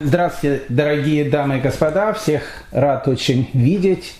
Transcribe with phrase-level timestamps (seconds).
[0.00, 2.12] Здравствуйте, дорогие дамы и господа.
[2.12, 4.14] Всех рад очень видеть,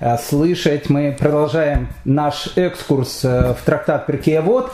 [0.00, 0.90] э, слышать.
[0.90, 4.72] Мы продолжаем наш экскурс э, в трактат Перкеевод.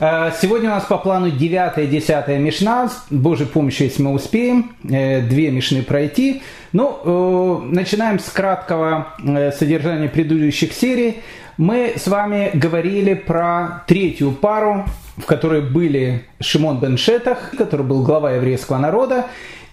[0.00, 2.88] Э, сегодня у нас по плану 9 и 10 Мишна.
[2.88, 6.42] С Божьей помощью, если мы успеем, две Мишны пройти.
[6.72, 9.08] Ну, начинаем с краткого
[9.54, 11.20] содержания предыдущих серий.
[11.58, 14.86] Мы с вами говорили про третью пару,
[15.18, 19.26] в которой были Шимон бен Шетах, который был глава еврейского народа,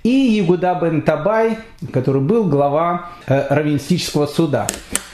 [0.03, 1.57] и Ягуда бен Табай,
[1.93, 4.67] который был глава э, раввинистического суда.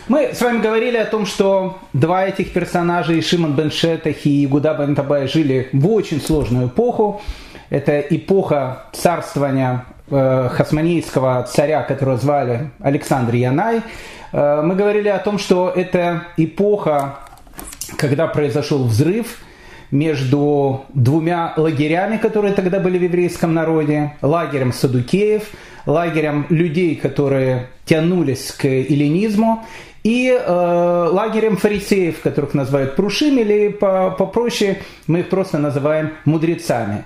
[0.08, 4.74] Мы с вами говорили о том, что два этих персонажа, Шимон бен Шетах и Ягуда
[4.74, 7.22] бен Табай, жили в очень сложную эпоху.
[7.70, 13.82] Это эпоха царствования э, хасманейского царя, которого звали Александр Янай.
[14.32, 17.20] Э, мы говорили о том, что это эпоха,
[17.98, 19.40] когда произошел взрыв–
[19.92, 25.44] между двумя лагерями, которые тогда были в еврейском народе, лагерем садукеев,
[25.86, 29.66] лагерем людей, которые тянулись к эллинизму,
[30.04, 37.04] и э, лагерем фарисеев, которых называют прушим, или попроще мы их просто называем мудрецами.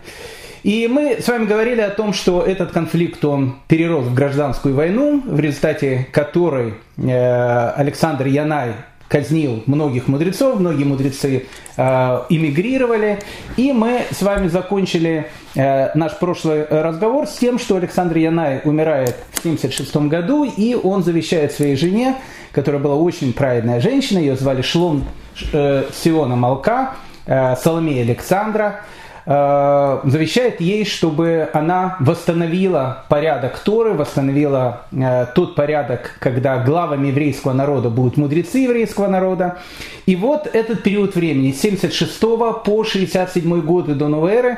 [0.64, 5.24] И мы с вами говорили о том, что этот конфликт, он перерос в гражданскую войну,
[5.26, 8.74] в результате которой э, Александр Янай
[9.12, 13.20] казнил многих мудрецов, многие мудрецы э, эмигрировали.
[13.58, 19.18] И мы с вами закончили э, наш прошлый разговор с тем, что Александр Янай умирает
[19.32, 22.16] в 1976 году, и он завещает своей жене,
[22.54, 25.04] которая была очень праведная женщина, ее звали Шлом
[25.52, 28.82] э, Сиона Малка, Соломея Александра,
[29.26, 37.54] Э, завещает ей, чтобы она восстановила порядок Торы, восстановила э, тот порядок, когда главами еврейского
[37.54, 39.60] народа будут мудрецы еврейского народа.
[40.08, 44.58] И вот этот период времени, с 76 по 67 годы до новой эры,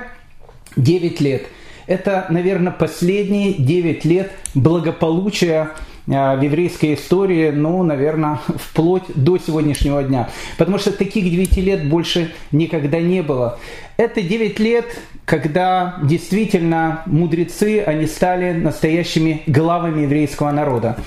[0.78, 1.44] 9 лет.
[1.86, 10.04] Это, наверное, последние 9 лет благополучия Э, в еврейской истории, ну, наверное, вплоть до сегодняшнего
[10.04, 10.30] дня.
[10.58, 13.60] Потому что таких 9 лет больше никогда не было.
[13.98, 14.86] Это 9 лет,
[15.26, 20.98] когда действительно мудрецы, они стали настоящими главами еврейского народа.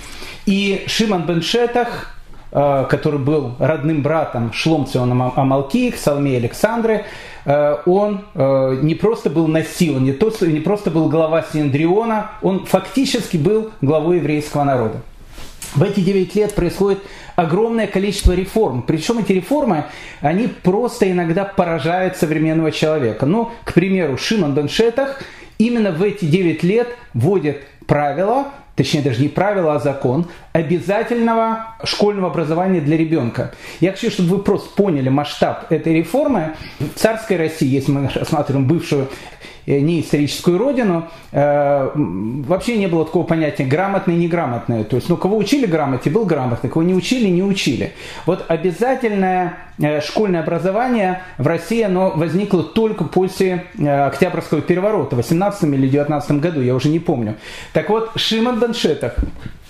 [0.47, 2.16] И Шимон бен Шетах,
[2.59, 7.04] Э, который был родным братом Шломциона Амалки, Салме Александры, э,
[7.86, 13.36] он э, не просто был насилован, не, то, не просто был глава Синдриона, он фактически
[13.36, 15.00] был главой еврейского народа.
[15.74, 17.00] В эти 9 лет происходит
[17.36, 18.82] огромное количество реформ.
[18.82, 19.84] Причем эти реформы,
[20.20, 23.26] они просто иногда поражают современного человека.
[23.26, 25.22] Ну, к примеру, Шимон бен Шетах
[25.58, 32.31] именно в эти 9 лет вводит правила, точнее даже не правило, а закон, обязательного школьного
[32.31, 33.53] образования для ребенка.
[33.81, 36.54] Я хочу, чтобы вы просто поняли масштаб этой реформы.
[36.78, 39.09] В царской России, если мы рассматриваем бывшую
[39.66, 44.84] Э, не историческую родину, э, вообще не было такого понятия грамотный неграмотный.
[44.84, 47.93] То есть, ну, кого учили грамоте, был грамотный, кого не учили, не учили.
[48.26, 55.65] Вот обязательное э, школьное образование в России, оно возникло только после Октябрьского переворота в 18
[55.65, 57.34] или 19 году, я уже не помню.
[57.72, 59.16] Так вот, Шимон Даншетах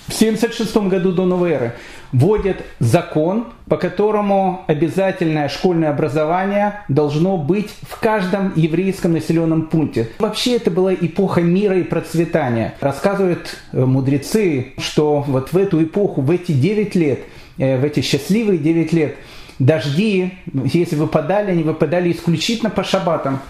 [0.09, 1.75] в 1976 году до новой эры
[2.13, 10.09] вводит закон, по которому обязательное школьное образование должно быть в каждом еврейском населенном пункте.
[10.19, 12.75] Вообще это была эпоха мира и процветания.
[12.81, 17.21] Рассказывают э, мудрецы, что вот в эту эпоху, в эти 9 лет,
[17.59, 19.17] э, в эти счастливые 9 лет,
[19.59, 23.41] дожди, если выпадали, они выпадали исключительно по шабатам.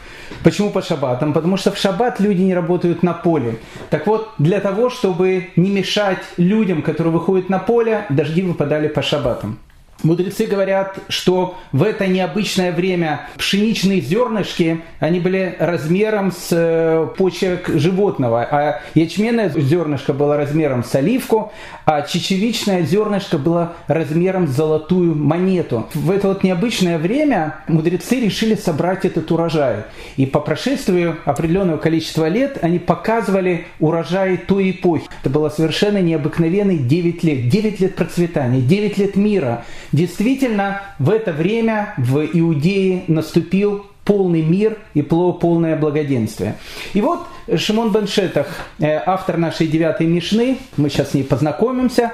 [0.43, 1.33] Почему по шаббатам?
[1.33, 3.59] Потому что в шаббат люди не работают на поле.
[3.91, 9.03] Так вот, для того, чтобы не мешать людям, которые выходят на поле, дожди выпадали по
[9.03, 9.59] шаббатам.
[10.03, 17.69] Мудрецы говорят, что в это необычное время пшеничные зернышки, они были размером с э, почек
[17.69, 21.51] животного, а ячменное зернышко было размером с оливку,
[21.87, 25.89] а чечевичное зернышко было размером с золотую монету.
[25.95, 29.85] В это вот необычное время мудрецы решили собрать этот урожай.
[30.17, 35.09] И по прошествию определенного количества лет они показывали урожай той эпохи.
[35.23, 37.49] Это было совершенно необыкновенные 9 лет.
[37.49, 44.79] 9 лет процветания, 9 лет мира– Действительно, в это время в Иудее наступил полный мир
[44.95, 46.57] и полное благоденствие.
[46.95, 48.47] И вот Шимон Беншетах,
[48.79, 52.13] э, автор нашей девятой Мишны, мы сейчас с ней познакомимся,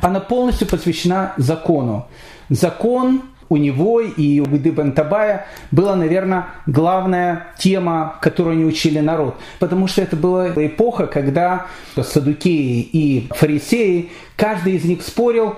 [0.00, 2.06] она полностью посвящена закону.
[2.48, 9.36] Закон у него и у Гуды Бентабая была, наверное, главная тема, которую они учили народ.
[9.58, 15.56] Потому что это была эпоха, когда садукеи и фарисеи, каждый из них спорил,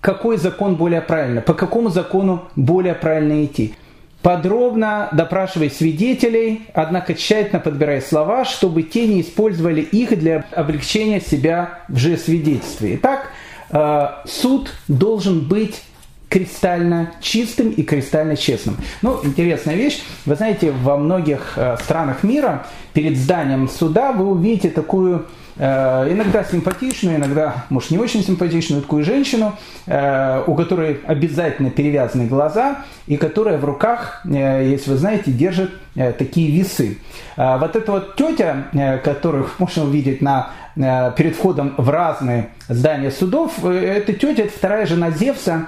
[0.00, 3.74] какой закон более правильно, по какому закону более правильно идти.
[4.22, 11.80] подробно допрашивая свидетелей, однако тщательно подбирая слова, чтобы те не использовали их для облегчения себя
[11.88, 12.96] в же свидетельстве.
[12.96, 13.30] Итак,
[13.70, 15.82] э, суд должен быть
[16.28, 18.76] кристально чистым и кристально честным.
[19.02, 20.02] Ну, интересная вещь.
[20.26, 25.26] Вы знаете, во многих э, странах мира перед зданием суда вы увидите такую
[25.58, 29.56] иногда симпатичную, иногда, может, не очень симпатичную такую женщину,
[29.86, 35.72] э, у которой обязательно перевязаны глаза, и которая в руках, э, если вы знаете, держит
[36.16, 36.98] такие весы.
[37.36, 38.68] Вот эта вот тетя,
[39.02, 45.10] которых можно увидеть на, перед входом в разные здания судов, эта тетя, это вторая жена
[45.10, 45.66] Зевса,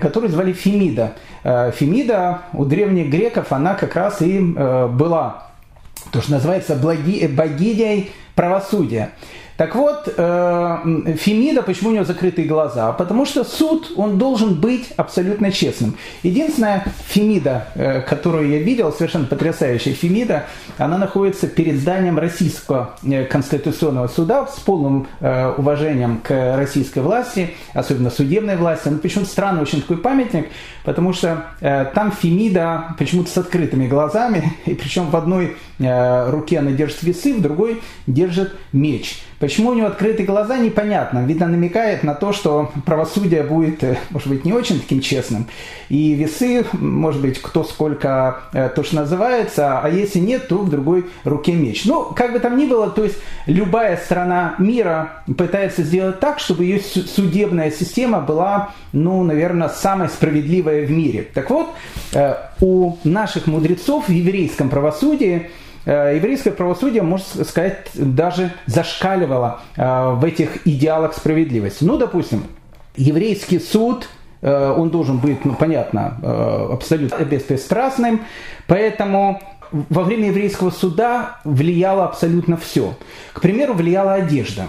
[0.00, 1.14] которую звали Фемида.
[1.42, 5.48] Фемида у древних греков, она как раз и была,
[6.10, 9.12] то, что называется, богиней правосудия.
[9.56, 12.92] Так вот, э, Фемида, почему у него закрытые глаза?
[12.92, 15.96] Потому что суд, он должен быть абсолютно честным.
[16.22, 20.46] Единственная Фемида, э, которую я видел, совершенно потрясающая Фемида,
[20.78, 28.10] она находится перед зданием Российского э, Конституционного суда с полным уважением к российской власти, особенно
[28.10, 28.88] судебной власти.
[28.88, 30.48] Ну, почему-то странный очень такой памятник,
[30.84, 37.02] потому что там Фемида почему-то с открытыми глазами, и причем в одной руке она держит
[37.02, 39.22] весы, в другой держит меч.
[39.42, 41.26] Почему у него открытые глаза, непонятно.
[41.26, 45.48] Видно, намекает на то, что правосудие будет, э, может быть, не очень таким честным.
[45.88, 50.70] И весы, может быть, кто сколько э, то, что называется, а если нет, то в
[50.70, 51.86] другой руке меч.
[51.86, 53.16] Ну, как бы там ни было, то есть
[53.46, 60.86] любая страна мира пытается сделать так, чтобы ее судебная система была, ну, наверное, самой справедливой
[60.86, 61.26] в мире.
[61.34, 61.66] Так вот,
[62.12, 65.50] э, у наших мудрецов в еврейском правосудии–
[65.90, 71.84] еврейское правосудие, можно сказать, даже зашкаливало э, в этих идеалах справедливости.
[71.84, 72.44] Ну, допустим,
[72.96, 74.08] еврейский суд,
[74.42, 76.18] э, он должен быть, ну, понятно,
[76.72, 78.22] абсолютно беспристрастным,
[78.66, 79.40] поэтому
[79.72, 82.94] во время еврейского суда влияло абсолютно все.
[83.32, 84.66] К примеру, влияла одежда.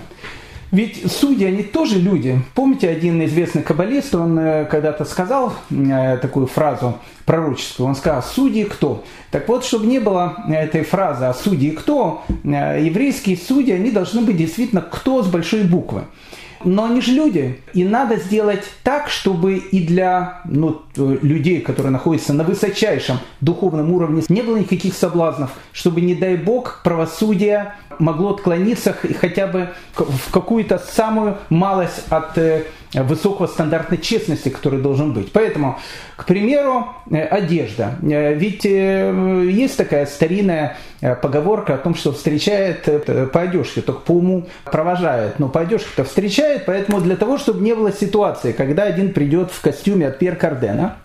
[0.74, 2.42] Ведь судьи, они тоже люди.
[2.56, 8.64] Помните, один известный каббалист, он э, когда-то сказал э, такую фразу пророческую, он сказал, судьи
[8.64, 9.04] кто?
[9.30, 14.22] Так вот, чтобы не было этой фразы, а судьи кто, э, еврейские судьи, они должны
[14.22, 16.06] быть действительно кто с большой буквы
[16.66, 17.60] но они же люди.
[17.74, 24.24] И надо сделать так, чтобы и для ну, людей, которые находятся на высочайшем духовном уровне,
[24.30, 30.80] не было никаких соблазнов, чтобы, не дай бог, правосудие могло отклониться хотя бы в какую-то
[30.80, 35.32] самую малость от э, высокого стандарта честности, который должен быть.
[35.32, 35.80] Поэтому,
[36.16, 37.96] к примеру, э, одежда.
[38.04, 40.78] Э, ведь есть такая старинная
[41.22, 42.84] поговорка о том, что встречает
[43.32, 47.76] по одежке, только по уму провожает, но по одежке-то встречает, поэтому для того, чтобы не
[47.76, 50.98] было ситуации, когда один придет в костюме от Пьер Кардена,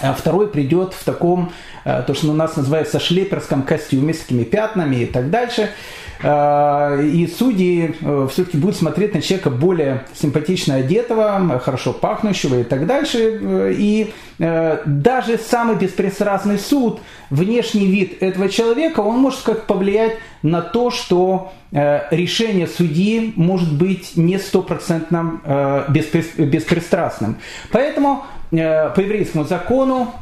[0.00, 1.52] а второй придет в таком,
[1.84, 7.32] то, что у нас называется шлеперском костюме с такими пятнами и так дальше– Э, и
[7.32, 13.38] судьи э, все-таки будут смотреть на человека более симпатично одетого, хорошо пахнущего и так дальше.
[13.40, 20.12] Э, и даже самый беспристрастный суд, внешний вид этого человека, он может как повлиять
[20.42, 27.38] на то, что решение судьи может быть не стопроцентно беспристрастным.
[27.72, 28.56] Поэтому по
[29.00, 30.14] еврейскому закону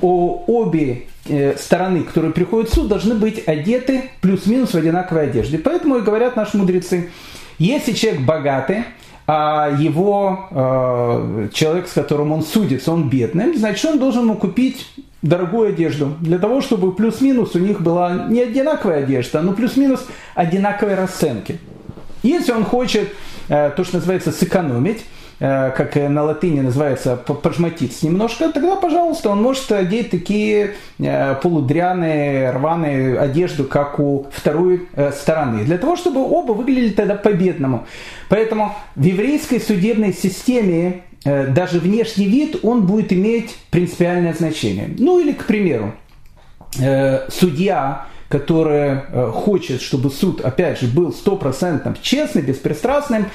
[0.00, 5.58] обе Э, стороны, которые приходят в суд, должны быть одеты плюс-минус в одинаковой одежде.
[5.58, 7.08] Поэтому и говорят наши мудрецы,
[7.58, 8.84] если человек богатый,
[9.26, 14.86] а его э, человек, с которым он судится, он бедный, значит, он должен ему купить
[15.22, 20.94] дорогую одежду, для того, чтобы плюс-минус у них была не одинаковая одежда, но плюс-минус одинаковые
[20.94, 21.58] расценки.
[22.22, 23.08] Если он хочет
[23.48, 25.06] э, то, что называется, сэкономить,
[25.44, 33.18] как на латыни называется, пожматиться немножко, тогда, пожалуйста, он может одеть такие э, полудряные, рваные
[33.18, 37.86] одежду, как у второй э, стороны, для того, чтобы оба выглядели тогда по-бедному.
[38.30, 44.94] Поэтому в еврейской судебной системе даже внешний вид, он будет иметь принципиальное значение.
[44.98, 45.94] Ну или, к примеру,
[46.72, 49.00] судья, который
[49.32, 53.26] хочет, чтобы суд, опять же, был стопроцентно честным, беспристрастным,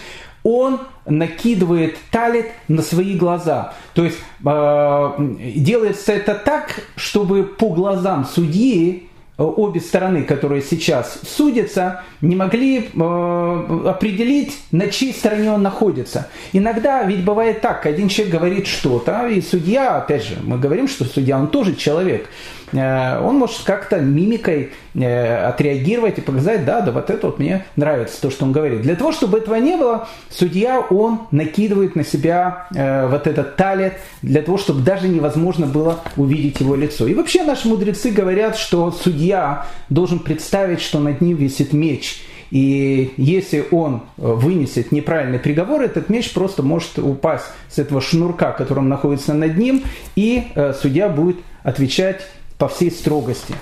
[0.43, 3.73] он накидывает талит на свои глаза.
[3.93, 5.15] То есть э,
[5.55, 12.89] делается это так, чтобы по глазам судьи э, обе стороны, которые сейчас судятся, не могли
[12.93, 16.27] э, определить, на чьей стороне он находится.
[16.53, 21.05] Иногда ведь бывает так, один человек говорит что-то, и судья, опять же, мы говорим, что
[21.05, 22.29] судья, он тоже человек.
[22.73, 28.29] Он может как-то мимикой отреагировать и показать, да, да, вот это вот мне нравится, то,
[28.29, 28.81] что он говорит.
[28.81, 32.67] Для того, чтобы этого не было, судья, он накидывает на себя
[33.09, 37.07] вот этот талет, для того, чтобы даже невозможно было увидеть его лицо.
[37.07, 42.21] И вообще наши мудрецы говорят, что судья должен представить, что над ним висит меч–
[42.51, 48.51] и если он э, вынесет неправильный приговор, этот меч просто может упасть с этого шнурка,
[48.51, 49.83] которым находится над ним,
[50.15, 52.25] и э, судья будет отвечать
[52.59, 53.55] по всей строгости.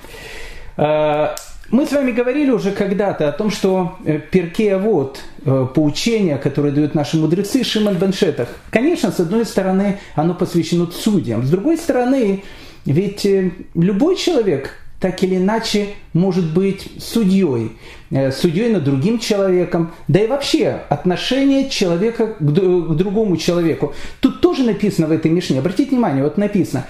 [0.75, 1.29] Э,
[1.69, 3.97] мы с вами говорили уже когда-то о том, что
[4.31, 10.87] Перкея вот поучение, которое дают наши мудрецы, Шимон Беншетах, конечно, с одной стороны, оно посвящено
[10.91, 12.43] судьям, с другой стороны,
[12.85, 13.27] ведь
[13.75, 17.73] любой человек, так или иначе может быть судьей,
[18.09, 23.93] э, судьей над другим человеком, да и вообще отношение человека к другому человеку.
[24.21, 26.85] Тут тоже написано в этой Мишне, обратите внимание, вот написано,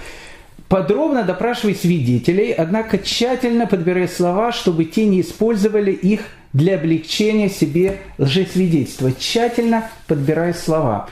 [0.68, 6.20] подробно допрашивай свидетелей, однако тщательно подбирай слова, чтобы те не использовали их
[6.52, 9.12] для облегчения себе лжесвидетельства.
[9.12, 11.08] Тщательно подбирай слова.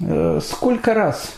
[0.00, 1.34] Э, сколько раз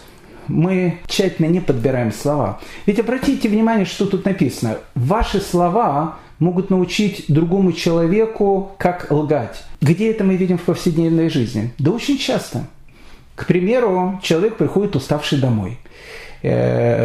[0.48, 2.60] мы тщательно не подбираем слова.
[2.86, 4.78] Ведь обратите внимание, что тут написано.
[4.94, 9.62] Ваши слова могут научить другому человеку, как лгать.
[9.80, 11.72] Где это мы видим в повседневной жизни?
[11.78, 12.66] Да очень часто.
[13.34, 15.78] К примеру, человек приходит уставший домой,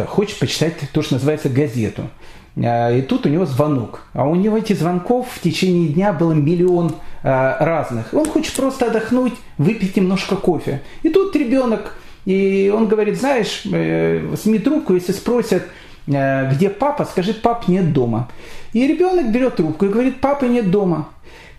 [0.08, 2.10] хочет почитать то, что называется газету.
[2.56, 4.02] Э, и тут у него звонок.
[4.12, 8.12] А у него этих звонков в течение дня было миллион э, разных.
[8.12, 10.82] Он хочет просто отдохнуть, выпить немножко кофе.
[11.02, 11.94] И тут ребенок
[12.26, 15.62] и он говорит, знаешь, э, сними трубку, если спросят,
[16.06, 18.28] э, где папа, скажи, пап нет дома.
[18.72, 21.08] И ребенок берет трубку и говорит, папы нет дома.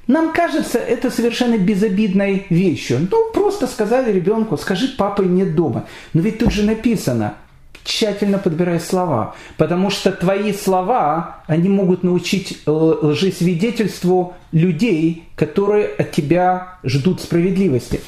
[0.08, 3.08] Нам кажется это совершенно безобидной вещью.
[3.10, 5.86] Ну, просто сказали ребенку, скажи, папы нет дома.
[6.14, 7.36] Но ведь тут же написано,
[7.84, 16.76] тщательно подбирай слова, потому что твои слова, они могут научить лжесвидетельству людей, которые от тебя
[16.84, 18.02] ждут справедливости.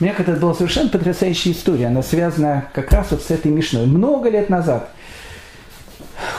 [0.00, 1.88] У меня когда-то была совершенно потрясающая история.
[1.88, 3.86] Она связана как раз вот с этой Мишной.
[3.86, 4.90] Много лет назад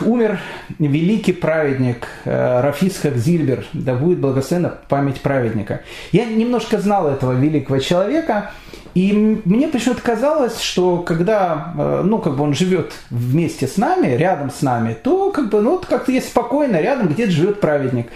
[0.02, 0.40] умер
[0.80, 5.82] великий праведник э, Рафисхак Зильбер, да будет благословена память праведника.
[6.12, 8.52] Я немножко знал этого великого человека,
[8.94, 14.08] и мне почему-то казалось, что когда, э, ну, как бы он живет вместе с нами,
[14.16, 18.08] рядом с нами, то как бы, ну, как-то есть спокойно, рядом где-то живет праведник.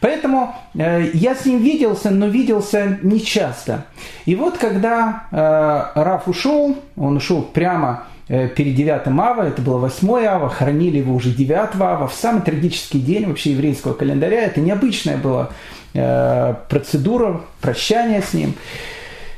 [0.00, 3.84] Поэтому э, я с ним виделся, но виделся нечасто.
[4.26, 10.24] И вот когда э, Раф ушел, он ушел прямо перед 9 ава, это было 8
[10.24, 14.42] ава, хоронили его уже 9 ава, в самый трагический день вообще еврейского календаря.
[14.42, 15.50] Это необычная была
[15.92, 18.54] э, процедура прощания с ним.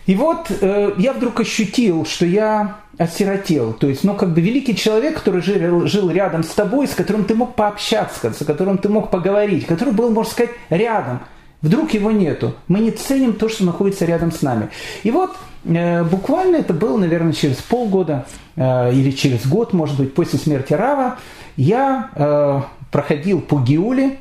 [0.07, 3.73] И вот э, я вдруг ощутил, что я осиротел.
[3.73, 7.25] То есть, ну, как бы великий человек, который жил, жил рядом с тобой, с которым
[7.25, 11.21] ты мог пообщаться, с которым ты мог поговорить, который был, можно сказать, рядом.
[11.61, 12.55] Вдруг его нету.
[12.69, 14.69] Мы не ценим то, что находится рядом с нами.
[15.03, 20.15] И вот э, буквально это было, наверное, через полгода э, или через год, может быть,
[20.15, 21.19] после смерти Рава,
[21.57, 22.61] я э,
[22.91, 24.19] проходил по Гиуле,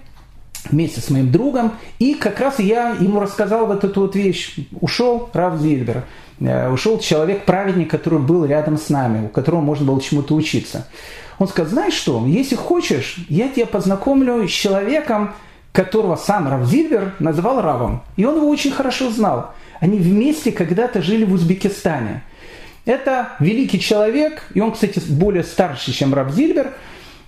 [0.69, 4.55] вместе с моим другом, и как раз я ему рассказал вот эту вот вещь.
[4.79, 6.03] Ушел Рав Зильбер,
[6.39, 10.87] э, ушел человек-праведник, который был рядом с нами, у которого можно было чему-то учиться.
[11.37, 15.33] Он сказал, знаешь что, если хочешь, я тебя познакомлю с человеком,
[15.71, 18.01] которого сам Рав Зильбер называл Равом.
[18.15, 19.51] И он его очень хорошо знал.
[19.81, 22.23] Они вместе когда-то жили в Узбекистане.
[22.85, 26.73] Это великий человек, и он, кстати, более старший, чем Рав Зильбер.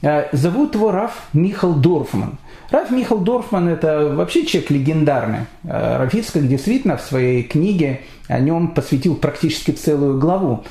[0.02, 2.38] Э, зовут его Раф Михал Дорфман–
[2.70, 5.40] Раф Михал Дорфман– это вообще человек легендарный.
[5.64, 10.66] Э, Раф Ицкак действительно в своей книге о нем посвятил практически целую главу.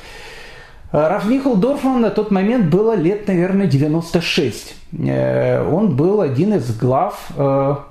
[0.91, 4.75] Э, Раф Михал Дорфман на тот момент было лет, наверное, 96.
[4.91, 7.31] Э, он был один из глав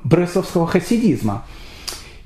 [0.05, 1.45] бресловского хасидизма.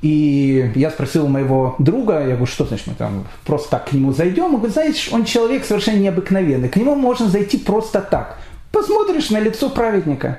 [0.03, 4.13] И я спросил моего друга, я говорю, что значит мы там просто так к нему
[4.13, 4.47] зайдем?
[4.47, 8.39] Он говорит, знаешь, он человек совершенно необыкновенный, к нему можно зайти просто так.
[8.73, 10.39] Посмотришь на лицо праведника.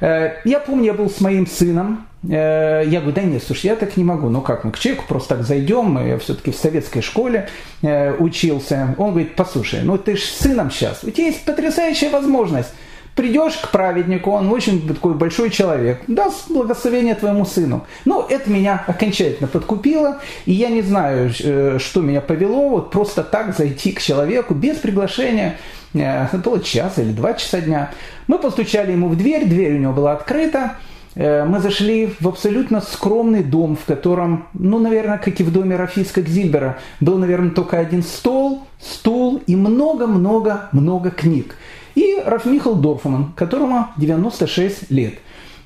[0.00, 2.06] Э, я помню, я был с моим сыном.
[2.24, 4.28] Э, я говорю, да нет, слушай, я так не могу.
[4.28, 6.04] Ну как, мы к человеку просто так зайдем.
[6.06, 7.48] Я все-таки в советской школе
[7.82, 8.94] э, учился.
[8.98, 11.04] Он говорит, послушай, ну ты же сыном сейчас.
[11.04, 12.74] У тебя есть потрясающая возможность.
[13.14, 17.84] Придешь к праведнику, он очень такой большой человек, даст благословение твоему сыну.
[18.06, 21.30] Ну, это меня окончательно подкупило, и я не знаю,
[21.78, 25.58] что меня повело, вот просто так зайти к человеку без приглашения
[25.94, 27.90] это было час или два часа дня.
[28.26, 30.76] Мы постучали ему в дверь, дверь у него была открыта.
[31.14, 35.76] Э, мы зашли в абсолютно скромный дом, в котором, ну, наверное, как и в доме
[35.76, 41.56] Рафиска Гзильбера, был, наверное, только один стол, стул и много-много-много книг.
[41.94, 45.14] И Рафмихал Дорфман, которому 96 лет.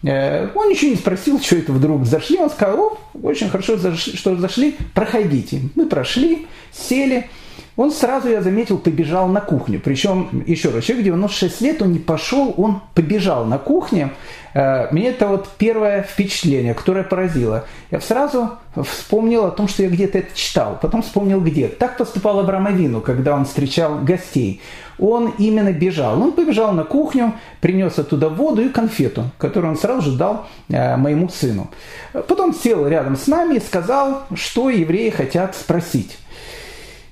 [0.02, 2.38] Э, он ничего не спросил, что это вдруг зашли.
[2.38, 5.62] Он сказал, о, очень хорошо, что зашли, проходите.
[5.74, 7.28] Мы прошли, сели.
[7.76, 9.80] Он сразу, я заметил, побежал на кухню.
[9.84, 14.12] Причем, еще раз, человек 96 лет, он не пошел, он побежал на кухню.
[14.54, 17.66] Э, мне это вот первое впечатление, которое поразило.
[17.90, 21.68] Я сразу вспомнил о том, что я где-то это читал, потом вспомнил где.
[21.68, 24.62] Так поступал Авраам Авину, когда он встречал гостей.
[24.98, 26.22] Он именно бежал.
[26.22, 30.96] Он побежал на кухню, принес оттуда воду и конфету, которую он сразу же дал э,
[30.96, 31.68] моему сыну.
[32.14, 36.16] Потом сел рядом с нами и сказал, что евреи хотят спросить.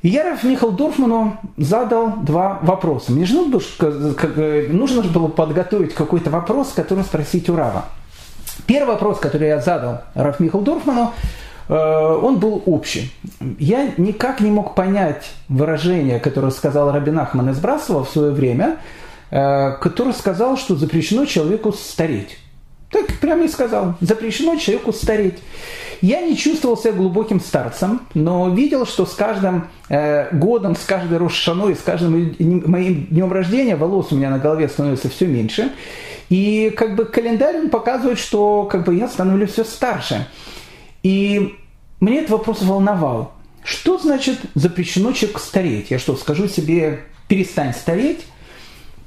[0.05, 3.11] И я Михаил Дорфману задал два вопроса.
[3.11, 3.63] Мне же нужно,
[4.69, 7.87] нужно было подготовить какой-то вопрос, который спросить у Рава.
[8.67, 11.15] Первый вопрос, который я задал Раф Михаил Дорфману,
[11.71, 13.15] э, он был общий.
[13.59, 18.77] Я никак не мог понять выражение, которое сказал Рабин Ахман из Брасова в свое время,
[19.31, 22.37] э, который сказал, что запрещено человеку стареть.
[22.91, 25.39] Так прямо и сказал, запрещено человеку стареть.
[26.05, 31.17] Я не чувствовал себя глубоким старцем, но видел, что с каждым э, годом, с каждой
[31.17, 35.73] Рошаной, с каждым моим днем рождения волос у меня на голове становится все меньше.
[36.29, 40.29] И как бы календарь он показывает, что как бы я становлюсь все старше.
[41.03, 41.55] И
[42.01, 43.33] мне этот вопрос волновал.
[43.63, 45.91] Что значит запрещено человеку стареть?
[45.91, 48.27] Я что, скажу себе, перестань стареть?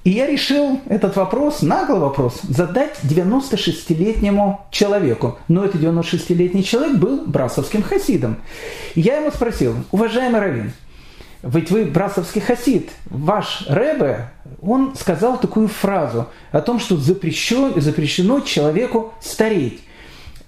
[0.07, 5.37] И я решил этот вопрос, наглый вопрос, задать 96-летнему человеку.
[5.49, 8.37] Но этот 96-летний человек был брасовским хасидом.
[8.95, 10.71] я ему спросил, уважаемый Равин,
[11.43, 14.29] ведь вы брасовский хасид, ваш Рэбе,
[14.61, 19.81] он сказал такую фразу о том, что запрещено, запрещено человеку стареть.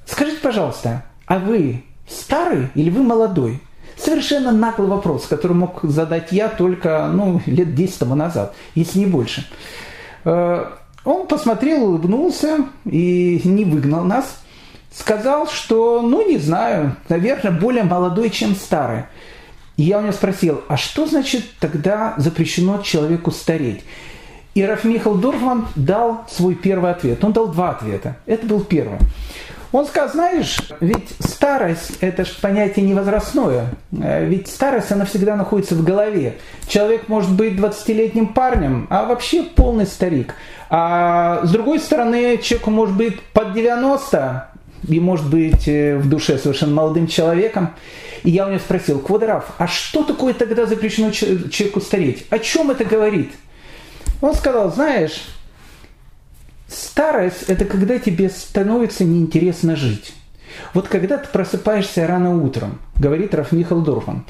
[0.05, 3.59] Скажите, пожалуйста, а вы старый или вы молодой?
[3.99, 9.05] Совершенно наглый вопрос, который мог задать я только ну, лет 10 тому назад, если не
[9.05, 9.45] больше.
[10.23, 10.65] Э,
[11.03, 14.41] он посмотрел, улыбнулся и не выгнал нас.
[14.91, 19.03] Сказал, что, ну, не знаю, наверное, более молодой, чем старый.
[19.75, 23.81] И я у него спросил, а что значит тогда запрещено человеку стареть?
[24.55, 27.23] И Раф Михаил Дорфман дал свой первый ответ.
[27.23, 28.17] Он дал два ответа.
[28.25, 28.99] Это был первый.
[29.71, 33.67] Он сказал, знаешь, ведь старость– это же понятие невозрастное.
[33.91, 36.37] Э, ведь старость, она всегда находится в голове.
[36.67, 40.33] Человек может быть 20-летним парнем, а вообще полный старик.
[40.71, 44.49] А с другой стороны, человеку может быть под 90,
[44.87, 47.75] и может быть э, в душе совершенно молодым человеком.
[48.23, 52.25] И я у него спросил, Квадраф, а что такое тогда запрещено человеку стареть?
[52.31, 53.31] О чем это говорит?
[54.21, 55.21] Он сказал, знаешь,
[56.69, 60.13] Старость– это когда тебе становится неинтересно жить.
[60.73, 64.25] Вот когда ты просыпаешься рано утром, говорит Раф Михаил Дорфан,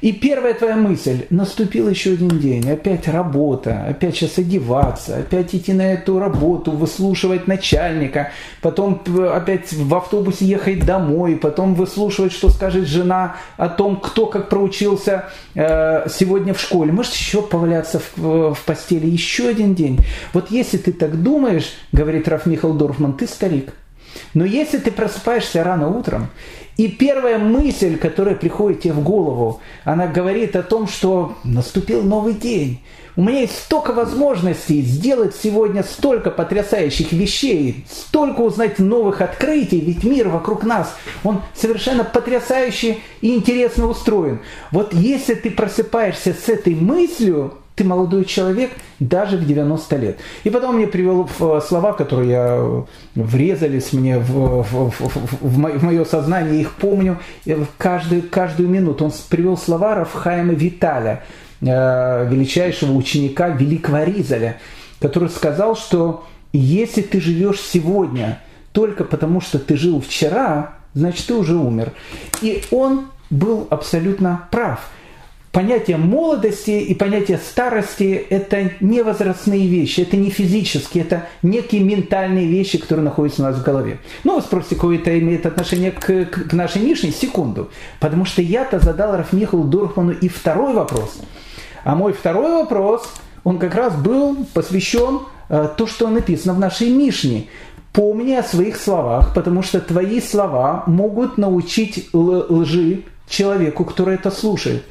[0.00, 5.72] и первая твоя мысль– наступил еще один день, опять работа, опять сейчас одеваться, опять идти
[5.72, 9.00] на эту работу, выслушивать начальника, потом
[9.32, 15.26] опять в автобусе ехать домой, потом выслушивать, что скажет жена о том, кто как проучился
[15.54, 16.92] э, сегодня в школе.
[16.92, 19.98] Может еще поваляться в, в постели еще один день.
[20.32, 23.72] Вот если ты так думаешь, говорит Раф Михаил Дорфман, ты старик.
[24.34, 26.28] Но если ты просыпаешься рано утром,
[26.76, 32.32] и первая мысль, которая приходит тебе в голову, она говорит о том, что наступил новый
[32.32, 32.80] день.
[33.14, 40.02] У меня есть столько возможностей сделать сегодня столько потрясающих вещей, столько узнать новых открытий, ведь
[40.02, 44.40] мир вокруг нас, он совершенно потрясающий и интересно устроен.
[44.70, 50.18] Вот если ты просыпаешься с этой мыслью, ты молодой человек даже в 90 лет.
[50.44, 51.28] И потом мне привел
[51.60, 57.18] слова, которые я врезались мне в, в, в, в, мое сознание, их помню
[57.78, 59.06] каждую, каждую минуту.
[59.06, 61.24] Он привел слова Рафхайма Виталя,
[61.60, 64.58] э, величайшего ученика великого Ризаля,
[65.00, 68.40] который сказал, что если ты живешь сегодня
[68.72, 71.92] только потому, что ты жил вчера, значит ты уже умер.
[72.42, 74.90] И он был абсолютно прав
[75.52, 82.46] понятие молодости и понятие старости– это не возрастные вещи, это не физические, это некие ментальные
[82.46, 83.98] вещи, которые находятся у нас в голове.
[84.24, 87.12] Ну, вы спросите, какое это имеет отношение к, к, нашей нижней?
[87.12, 87.70] Секунду.
[88.00, 91.20] Потому что я-то задал Рафмихалу Дурхману и второй вопрос.
[91.84, 93.12] А мой второй вопрос,
[93.44, 97.48] он как раз был посвящен э, то, что написано в нашей Мишне.
[97.92, 104.84] Помни о своих словах, потому что твои слова могут научить лжи человеку, который это слушает.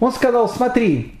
[0.00, 1.14] Он сказал, смотри,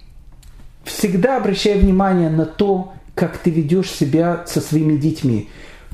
[0.84, 5.48] всегда обращай внимание на то, как ты ведешь себя со своими детьми.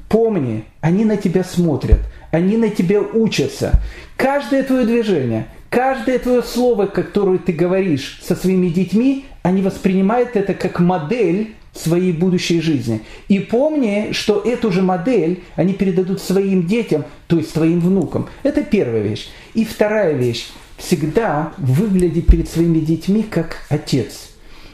[0.08, 3.80] Помни, они на тебя смотрят, они на тебя учатся.
[4.16, 10.54] Каждое твое движение, каждое твое слово, которое ты говоришь со своими детьми, они воспринимают это
[10.54, 13.02] как модель своей будущей жизни.
[13.28, 18.28] И помни, что эту же модель они передадут своим детям, то есть своим внукам.
[18.42, 19.28] Это первая вещь.
[19.54, 20.46] И вторая вещь.
[20.84, 24.28] Всегда выглядеть перед своими детьми как отец.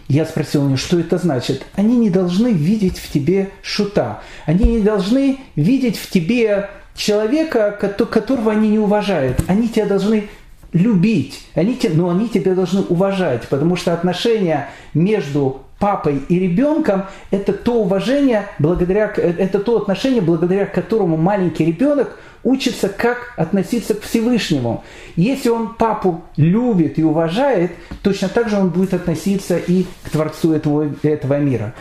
[0.08, 1.64] Я спросил у них, что это значит.
[1.76, 4.20] Они не должны видеть в тебе шута.
[4.44, 9.44] Они не должны видеть в тебе человека, которого они не уважают.
[9.46, 10.28] Они тебя должны
[10.72, 17.52] любить, они, но они тебя должны уважать, потому что отношения между папой и ребенком– это
[17.52, 24.84] то уважение, благодаря, это то отношение, благодаря которому маленький ребенок учится, как относиться к Всевышнему.
[25.16, 30.52] Если он папу любит и уважает, точно так же он будет относиться и к Творцу
[30.52, 31.74] этого, этого мира.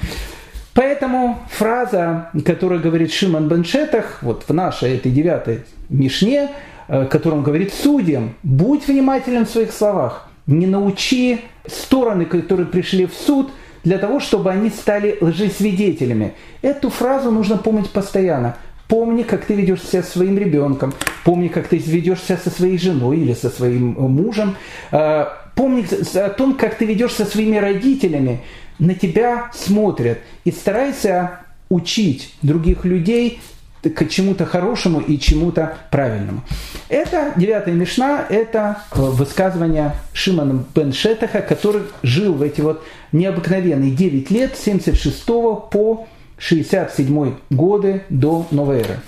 [0.74, 6.52] Поэтому фраза, которую говорит Шимон Беншетах, вот в нашей этой девятой Мишне,
[6.88, 13.06] э, которую он говорит судьям, будь внимателен в своих словах, не научи стороны, которые пришли
[13.06, 13.52] в суд,
[13.84, 16.34] для того, чтобы они стали лжесвидетелями.
[16.62, 18.58] Эту фразу нужно помнить постоянно.
[18.88, 22.78] Помни, как ты ведешь себя со своим ребенком, помни, как ты ведешь себя со своей
[22.80, 24.56] женой или со своим мужем,
[24.92, 25.86] э, помни
[26.18, 28.42] о том, как ты ведешь со своими родителями.
[28.80, 33.42] На тебя смотрят и старайся учить других людей
[33.82, 36.42] к чему-то хорошему и чему-то правильному.
[36.89, 43.92] Это девятая Мишна, это э, высказывание Шимана бен Шетаха, который жил в эти вот необыкновенные
[43.92, 49.00] 9 лет, с 76 по 67 годы до новой эры.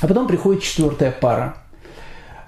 [0.00, 1.56] А потом приходит четвертая пара.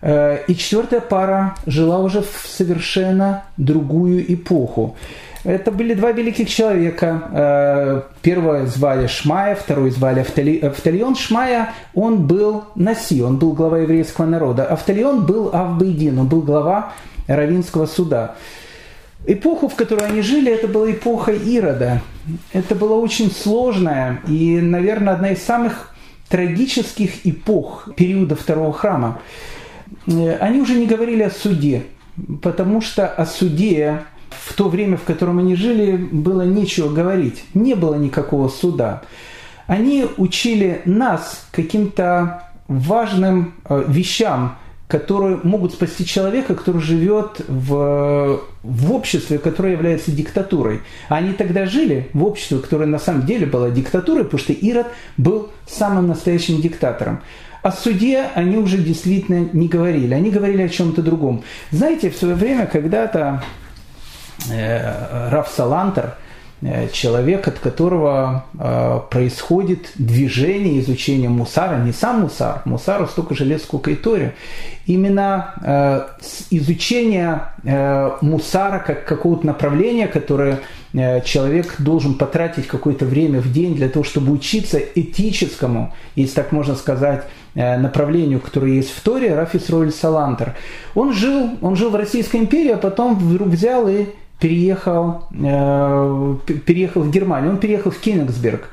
[0.00, 4.96] Э, и четвертая пара жила уже в совершенно другую эпоху.
[5.48, 7.22] Это были два великих человека.
[7.32, 11.16] Э, первого звали Шмая, второй звали Авталион.
[11.16, 14.66] Шмая, он был Наси, он был глава еврейского народа.
[14.66, 16.92] Авталион был Авбейдин, он был глава
[17.26, 18.34] Равинского суда.
[19.24, 22.02] Эпоху, в которой они жили, это была эпоха Ирода.
[22.52, 25.94] Это была очень сложная и, наверное, одна из самых
[26.28, 29.22] трагических эпох периода второго храма.
[30.08, 31.84] Э, они уже не говорили о суде,
[32.42, 37.44] потому что о суде в то время, в котором они жили, было нечего говорить.
[37.54, 39.02] Не было никакого суда.
[39.66, 44.56] Они учили нас каким-то важным э, вещам,
[44.88, 50.80] которые могут спасти человека, который живет в, в обществе, которое является диктатурой.
[51.08, 54.86] Они тогда жили в обществе, которое на самом деле было диктатурой, потому что Ирод
[55.18, 57.20] был самым настоящим диктатором.
[57.62, 61.42] О суде они уже действительно не говорили, они говорили о чем-то другом.
[61.70, 63.42] Знаете, в свое время когда-то
[64.46, 66.14] Раф Салантер,
[66.62, 73.44] э, человек, от которого э, происходит движение изучения мусара, не сам мусар, мусару столько же
[73.44, 74.34] лет, сколько и Торе,
[74.86, 76.08] именно
[76.50, 77.42] изучение
[78.22, 80.60] мусара как какого-то направления, которое
[80.92, 86.74] человек должен потратить какое-то время в день для того, чтобы учиться этическому, если так можно
[86.74, 87.24] сказать,
[87.54, 90.54] направлению, которое есть в Торе, Рафис Роль Салантер.
[90.94, 94.06] Он жил, он жил в Российской империи, а потом вдруг взял и
[94.38, 98.70] переехал, э, переехал в Германию, он переехал в Кенигсберг.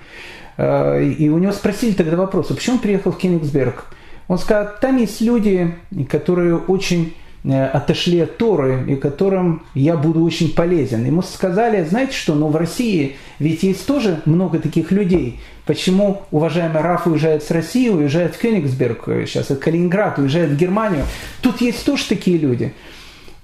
[0.58, 3.86] Э, и у него спросили тогда вопрос, а почему он приехал в Кенигсберг?
[4.28, 5.75] Он сказал, там есть люди,
[6.10, 11.06] которые очень э, отошли от Торы, и которым я буду очень полезен.
[11.06, 15.39] Ему сказали, знаете что, но в России ведь есть тоже много таких людей.
[15.65, 21.06] Почему уважаемый Раф уезжает с России, уезжает в Кёнигсберг, сейчас в Калининград, уезжает в Германию.
[21.41, 22.73] Тут есть тоже такие люди.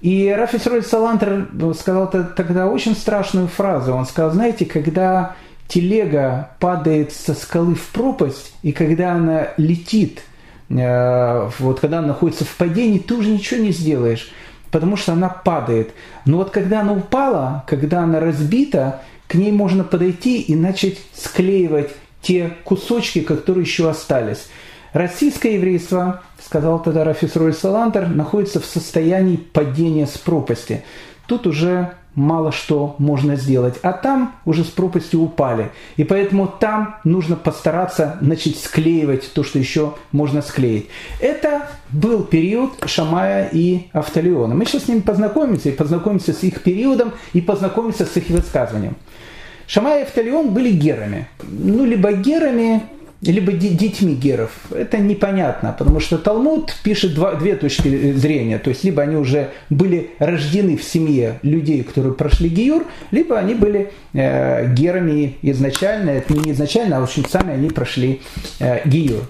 [0.02, 1.46] И Рафис Роль Салантер
[1.78, 3.94] сказал тогда очень страшную фразу.
[3.94, 5.36] Он сказал, знаете, когда
[5.68, 10.22] телега падает со скалы в пропасть, и когда она летит,
[10.68, 14.28] э, вот когда она находится в падении, ты уже ничего не сделаешь,
[14.72, 15.92] потому что она падает.
[16.24, 21.90] Но вот когда она упала, когда она разбита, к ней можно подойти и начать склеивать
[22.22, 24.48] те кусочки, которые еще остались.
[24.92, 30.84] Российское еврейство, сказал тогда Рафис Рой Салантер, находится в состоянии падения с пропасти.
[31.26, 33.76] Тут уже мало что можно сделать.
[33.82, 35.70] А там уже с пропасти упали.
[35.96, 40.88] И поэтому там нужно постараться начать склеивать то, что еще можно склеить.
[41.20, 44.54] Это был период Шамая и Автолеона.
[44.54, 48.96] Мы сейчас с ними познакомимся, и познакомимся с их периодом, и познакомимся с их высказыванием.
[49.66, 51.28] Шамай и Автолеон были герами.
[51.42, 52.82] Ну, либо герами,
[53.30, 54.50] либо детьми геров.
[54.70, 58.58] Это непонятно, потому что Талмуд пишет два, две точки зрения.
[58.58, 63.54] То есть, либо они уже были рождены в семье людей, которые прошли гиюр, либо они
[63.54, 68.22] были э, герами изначально, это не изначально, а очень сами они прошли
[68.58, 69.22] э, гиюр.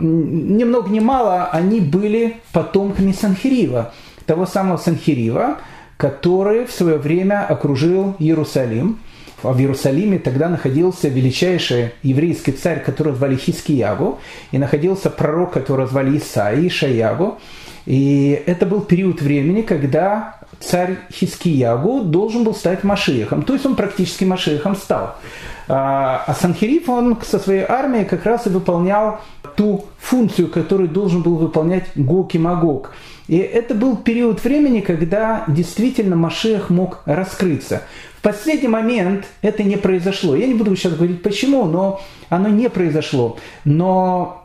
[0.00, 3.94] ни много ни мало они были потомками Санхирива,
[4.26, 5.58] того самого Санхирива,
[5.96, 8.98] который в свое время окружил Иерусалим.
[9.42, 14.18] В Иерусалиме тогда находился величайший еврейский царь, которого звали Хискиягу,
[14.50, 17.38] и находился пророк, которого звали Исаи, Ишаягу.
[17.86, 23.42] И это был период времени, когда царь Хискиягу должен был стать Машиехом.
[23.42, 25.14] То есть он практически Машиехом стал.
[25.68, 29.20] А, а Санхериф, он со своей армией как раз и выполнял
[29.56, 32.92] ту функцию, которую должен был выполнять Гог и Магог.
[33.28, 37.82] И это был период времени, когда действительно Машех мог раскрыться.
[38.28, 40.36] Последний момент это не произошло.
[40.36, 43.38] Я не буду сейчас говорить почему, но оно не произошло.
[43.64, 44.44] Но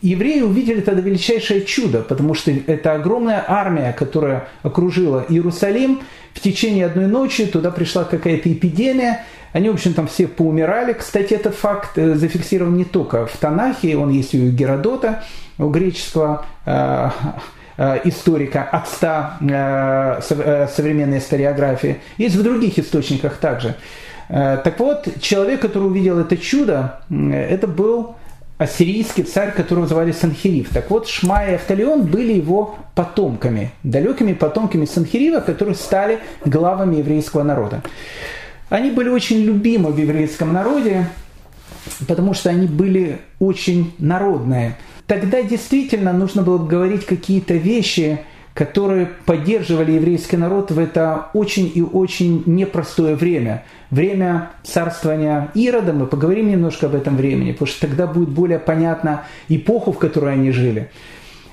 [0.00, 6.00] евреи увидели тогда величайшее чудо, потому что это огромная армия, которая окружила Иерусалим.
[6.34, 9.24] В течение одной ночи туда пришла какая-то эпидемия.
[9.52, 10.94] Они, в общем, там все поумирали.
[10.94, 15.22] Кстати, этот факт э, зафиксирован не только в Танахе, он есть и у Геродота,
[15.58, 17.08] у греческого э,
[18.04, 19.36] историка, отца
[20.74, 22.00] современной историографии.
[22.18, 23.74] Есть в других источниках также.
[24.28, 28.14] Так вот, человек, который увидел это чудо, это был
[28.58, 30.68] ассирийский царь, которого звали Санхирив.
[30.68, 37.42] Так вот, Шмай и Автолеон были его потомками, далекими потомками Санхирива, которые стали главами еврейского
[37.42, 37.82] народа.
[38.68, 41.08] Они были очень любимы в еврейском народе,
[42.06, 44.76] потому что они были очень народные.
[45.12, 48.20] Тогда действительно нужно было говорить какие-то вещи,
[48.54, 53.62] которые поддерживали еврейский народ в это очень и очень непростое время.
[53.90, 59.24] Время царствования Ирода, мы поговорим немножко об этом времени, потому что тогда будет более понятна
[59.50, 60.90] эпоху, в которой они жили.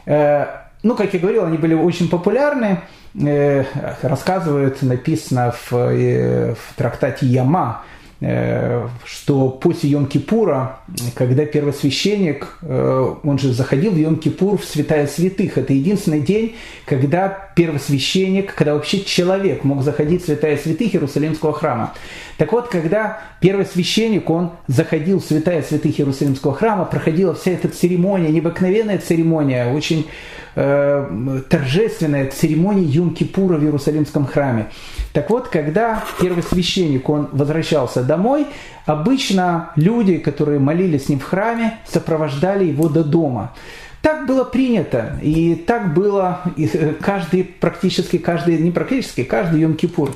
[0.06, 0.46] Э,
[0.82, 2.80] ну, как я говорил, они были очень популярны.
[3.22, 3.66] Э,
[4.02, 7.84] рассказывают, написано в, э, в трактате Яма,
[8.22, 10.80] что после Йом-Кипура,
[11.16, 16.56] когда первосвященник, э, он же заходил в Йом-Кипур в святая святых, это единственный день,
[16.86, 21.94] когда первосвященник, когда вообще человек мог заходить в святая святых Иерусалимского храма.
[22.38, 28.30] Так вот, когда первосвященник, он заходил в святая святых Иерусалимского храма, проходила вся эта церемония,
[28.30, 30.08] необыкновенная церемония, очень
[30.56, 34.68] э, торжественная церемония Йом-Кипура в Иерусалимском храме.
[35.12, 38.48] Так вот, когда первосвященник, он возвращался домой,
[38.86, 43.52] обычно люди, которые молились с ним в храме, сопровождали его до дома.
[44.02, 50.16] Так было принято, и так было э, каждый, практически каждый, не практически, каждый Йом-Кипур.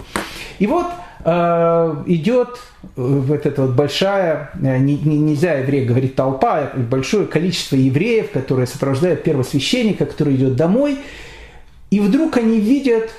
[0.60, 0.86] И вот
[1.26, 7.76] э, идет э, вот эта вот большая, не, не, нельзя еврей говорить толпа, большое количество
[7.76, 11.00] евреев, которые сопровождают первосвященника, который идет домой,
[11.92, 13.12] и вдруг они видят,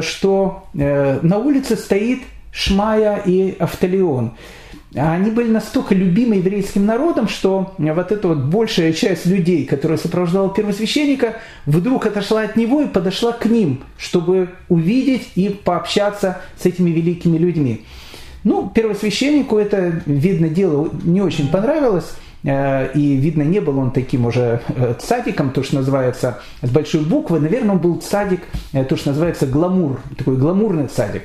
[0.00, 2.20] что на улице стоит
[2.52, 4.32] Шмая и Автолеон.
[4.94, 10.54] Они были настолько любимы еврейским народом, что вот эта вот большая часть людей, которая сопровождала
[10.54, 16.90] первосвященника, вдруг отошла от него и подошла к ним, чтобы увидеть и пообщаться с этими
[16.90, 17.84] великими людьми.
[18.44, 22.12] Ну, первосвященнику это, видно, дело не очень понравилось.
[22.44, 27.00] Э, и видно, не был он таким уже э, цадиком, то, что называется, с большой
[27.00, 28.42] буквы, наверное, он был цадик,
[28.74, 31.22] э, то, что называется гламур, такой гламурный цадик.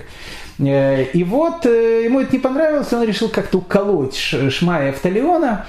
[0.60, 5.66] И вот ему это не понравилось, он решил как-то уколоть Шмая Автолеона,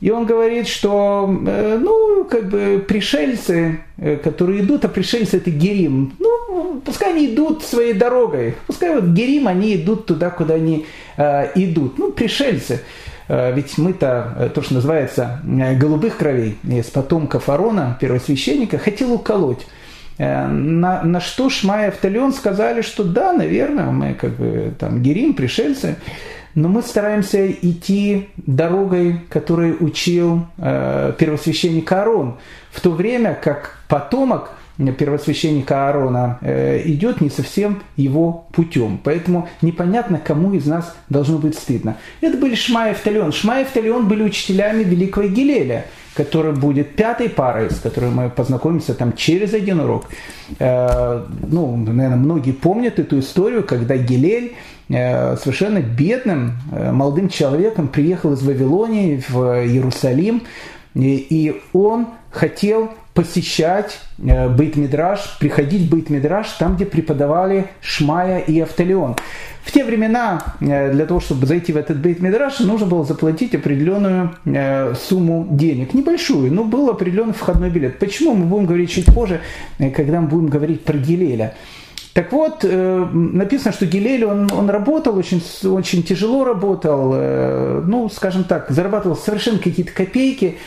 [0.00, 3.80] и он говорит, что, ну, как бы пришельцы,
[4.22, 9.48] которые идут, а пришельцы это Герим, ну, пускай они идут своей дорогой, пускай вот Герим,
[9.48, 10.84] они идут туда, куда они
[11.16, 12.82] идут, ну, пришельцы.
[13.28, 19.12] Э, ведь мы-то, э, то, что называется, э, голубых кровей, из потомков Арона, первосвященника, хотел
[19.12, 19.66] уколоть.
[20.18, 25.34] На, на что Шмай и Автолеон сказали, что да, наверное, мы как бы там герим,
[25.34, 25.96] пришельцы,
[26.54, 32.36] но мы стараемся идти дорогой, которой учил э, первосвященник Арон,
[32.70, 39.00] в то время как потомок первосвященника Аарона э, идет не совсем его путем.
[39.02, 41.96] Поэтому непонятно, кому из нас должно быть стыдно.
[42.20, 43.32] Это были Эфталион.
[43.32, 48.94] Шмай и Эфталион были учителями великого Гилеля, который будет пятой парой, с которой мы познакомимся
[48.94, 50.06] там через один урок.
[50.58, 54.54] Э, ну, наверное, многие помнят эту историю, когда Гилель
[54.88, 60.42] э, совершенно бедным молодым человеком приехал из Вавилонии в Иерусалим,
[60.94, 69.16] и он хотел посещать э, Бейт-Мидраш, приходить в Бейт-Мидраш, там, где преподавали Шмая и Автолеон.
[69.62, 74.34] В те времена э, для того, чтобы зайти в этот Бейт-Мидраш, нужно было заплатить определенную
[74.44, 75.94] э, сумму денег.
[75.94, 78.00] Небольшую, но был определенный входной билет.
[78.00, 78.34] Почему?
[78.34, 79.40] Мы будем говорить чуть позже,
[79.96, 81.54] когда мы будем говорить про Гилеля.
[82.14, 88.70] Так вот, написано, что Гилель, он, он работал, очень, очень тяжело работал, ну, скажем так,
[88.70, 90.58] зарабатывал совершенно какие-то копейки,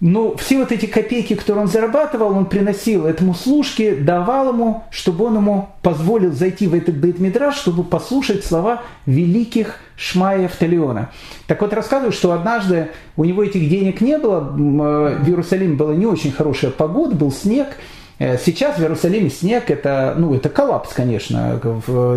[0.00, 5.24] но все вот эти копейки, которые он зарабатывал, он приносил этому служке, давал ему, чтобы
[5.24, 11.10] он ему позволил зайти в этот бейт-мидраж, чтобы послушать слова великих Шмая Евталиона.
[11.48, 16.06] Так вот, рассказывают, что однажды у него этих денег не было, в Иерусалиме была не
[16.06, 17.68] очень хорошая погода, был снег,
[18.18, 21.60] Э, сейчас в Иерусалиме снег это, ну, это коллапс, конечно,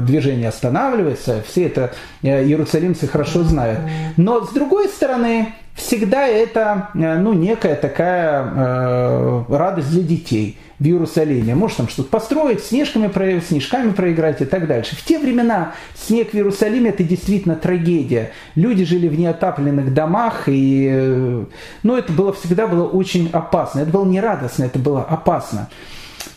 [0.01, 3.79] движение останавливается, все это э, иерусалимцы хорошо знают.
[4.17, 10.85] Но с другой стороны, всегда это э, ну, некая такая э, радость для детей в
[10.85, 11.53] Иерусалиме.
[11.53, 14.95] Может там что-то построить, снежками, снежками проиграть и так дальше.
[14.95, 18.31] В те времена снег в Иерусалиме это действительно трагедия.
[18.55, 21.45] Люди жили в неотапленных домах, и э,
[21.83, 23.81] ну, это было, всегда было очень опасно.
[23.81, 25.69] Это было не радостно, это было опасно.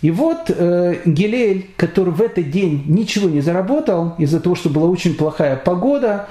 [0.03, 4.89] И вот э, Гилель, который в этот день ничего не заработал из-за того, что была
[4.89, 6.29] очень плохая погода,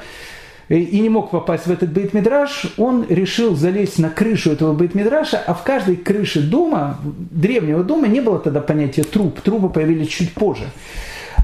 [0.69, 5.53] и не мог попасть в этот бейт-мидраж, он решил залезть на крышу этого бейт-мидраша, а
[5.53, 9.41] в каждой крыше дома, древнего дома, не было тогда понятия труб.
[9.41, 10.65] Трубы появились чуть позже.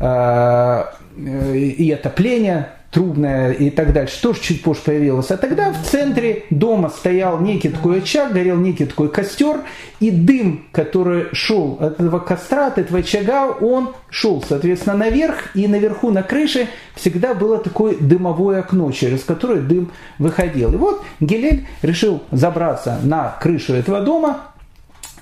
[0.02, 5.30] А, э, и отопление, трубная и так дальше, тоже чуть позже появилась.
[5.32, 9.62] А тогда в центре дома стоял некий такой очаг, горел некий такой костер,
[10.00, 15.68] и дым, который шел от этого костра, от этого очага, он шел, соответственно, наверх, и
[15.68, 20.74] наверху на крыше всегда было такое дымовое окно, через которое дым выходил.
[20.74, 24.42] И вот Гелель решил забраться на крышу этого дома,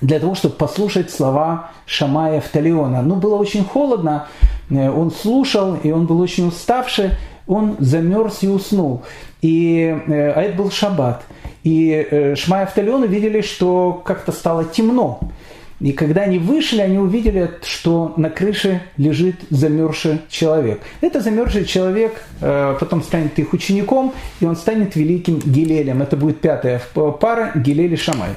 [0.00, 3.02] для того, чтобы послушать слова Шамая Эфталиона.
[3.02, 4.28] Ну, было очень холодно,
[4.70, 7.10] э, он слушал, и он был очень уставший,
[7.48, 9.02] он замерз и уснул.
[9.42, 11.24] И, э, а это был шаббат.
[11.64, 15.20] И э, Шмай Автолеон увидели, что как-то стало темно.
[15.80, 20.80] И когда они вышли, они увидели, что на крыше лежит замерзший человек.
[21.00, 26.02] Это замерзший человек э, потом станет их учеником, и он станет великим Гилелем.
[26.02, 28.30] Это будет пятая пара Гилель и Шамай.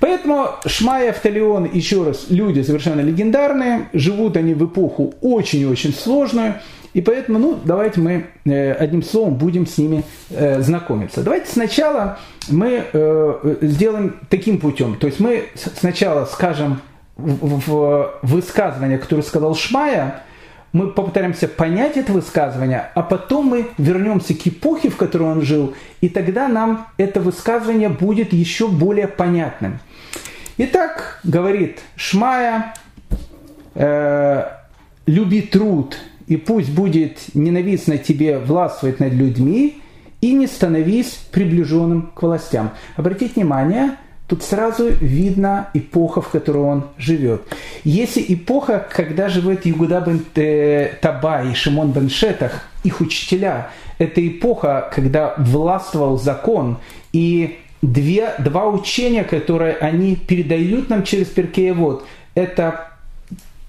[0.00, 6.56] Поэтому Шмай и Автолеон, еще раз, люди совершенно легендарные, живут они в эпоху очень-очень сложную,
[6.94, 11.22] и поэтому, ну, давайте мы э, одним словом будем с ними э, знакомиться.
[11.22, 14.96] Давайте сначала мы э, сделаем таким путем.
[14.96, 16.80] То есть мы сначала скажем
[17.16, 20.22] в высказывание, которое сказал Шмая,
[20.72, 25.74] мы попытаемся понять это высказывание, а потом мы вернемся к эпохе, в которой он жил,
[26.00, 29.80] и тогда нам это высказывание будет еще более понятным.
[30.56, 32.74] Итак, говорит Шмая,
[33.74, 34.44] э,
[35.06, 35.96] люби труд
[36.26, 39.82] и пусть будет ненавистно тебе властвовать над людьми,
[40.20, 42.70] и не становись приближенным к властям.
[42.96, 43.96] Обратите внимание,
[44.28, 47.42] тут сразу видно эпоха, в которой он живет.
[47.84, 54.26] Если эпоха, когда живет Югуда бен э, Таба и Шимон бен Шетах, их учителя, это
[54.26, 56.78] эпоха, когда властвовал закон,
[57.12, 62.92] и две, два учения, которые они передают нам через Перкеевод, это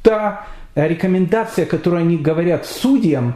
[0.04, 3.36] та рекомендация, которую они говорят судьям,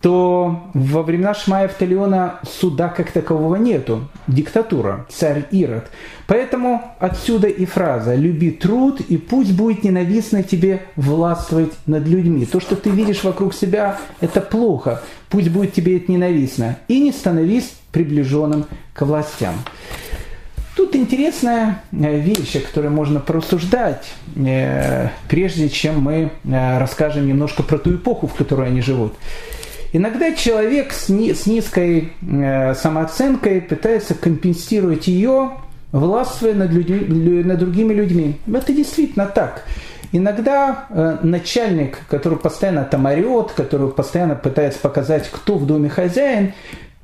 [0.00, 4.08] то во времена Шмая Талиона суда как такового нету.
[4.26, 5.90] Диктатура, царь Ирод.
[6.26, 12.46] Поэтому отсюда и фраза «люби труд, и пусть будет ненавистно тебе властвовать над людьми».
[12.46, 15.02] То, что ты видишь вокруг себя, это плохо.
[15.28, 16.78] Пусть будет тебе это ненавистно.
[16.88, 18.64] И не становись приближенным
[18.94, 19.54] к властям.
[20.76, 24.06] Тут интересная э, вещь, о которой можно порассуждать,
[24.36, 29.14] э, прежде чем мы э, расскажем немножко про ту эпоху, в которой они живут.
[29.92, 35.50] Иногда человек с низкой самооценкой пытается компенсировать ее,
[35.90, 38.36] властвуя над, людьми, над другими людьми.
[38.46, 39.64] Это действительно так.
[40.12, 40.86] Иногда
[41.24, 46.52] начальник, который постоянно там орет, который постоянно пытается показать, кто в доме хозяин,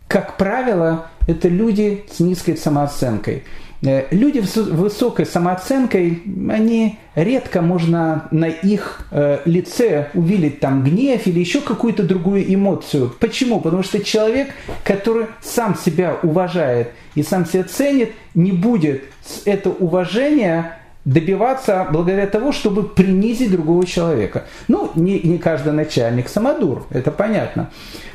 [0.06, 3.44] как правило, это люди с низкой самооценкой.
[3.82, 11.26] Э, люди с высокой самооценкой, они редко можно на их э, лице увидеть там гнев
[11.26, 13.12] или еще какую-то другую эмоцию.
[13.20, 13.60] Почему?
[13.60, 14.48] Потому что человек,
[14.84, 19.04] который сам себя уважает и сам себя ценит, не будет
[19.44, 24.44] это уважение добиваться благодаря того, чтобы принизить другого человека.
[24.68, 27.70] Ну, не, не каждый начальник самодур, это понятно.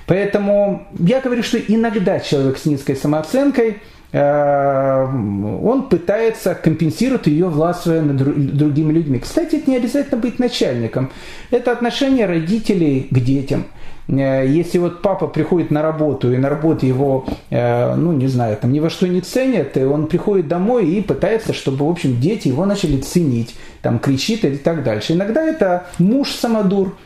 [0.06, 3.78] Поэтому я говорю, что иногда человек с низкой самооценкой–
[4.14, 8.18] Э, он пытается компенсировать ее властвуя над
[8.58, 9.20] другими людьми.
[9.20, 11.12] Кстати, это не обязательно быть начальником.
[11.50, 13.66] Это отношение родителей к детям.
[14.12, 18.58] Э, если вот папа приходит на работу, и на работе его, э, ну, не знаю,
[18.58, 22.20] там ни во что не ценят, и он приходит домой и пытается, чтобы, в общем,
[22.20, 25.14] дети его начали ценить, там, кричит и так дальше.
[25.14, 26.98] Иногда это муж самодур,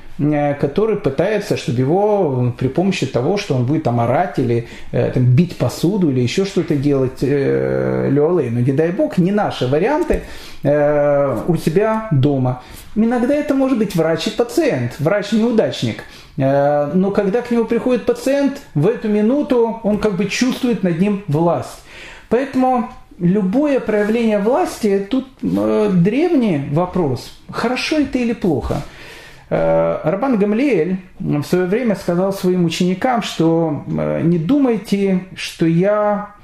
[0.62, 5.58] который пытается, чтобы его при помощи того, что он будет там орать или там, бить
[5.58, 10.22] посуду или еще что-то делать, э, Люалей, ну не дай бог, не наши варианты
[10.64, 12.64] у себя дома.
[12.96, 16.06] Иногда это может быть врач и пациент, врач-неудачник.
[16.38, 21.24] Но когда к нему приходит пациент, в эту минуту он как бы чувствует над ним
[21.28, 21.82] власть.
[22.30, 28.82] Поэтому любое проявление власти, тут э, древний вопрос, хорошо это или плохо.
[29.50, 36.36] Э, Рабан Гамлиэль в свое время сказал своим ученикам, что э, не думайте, что я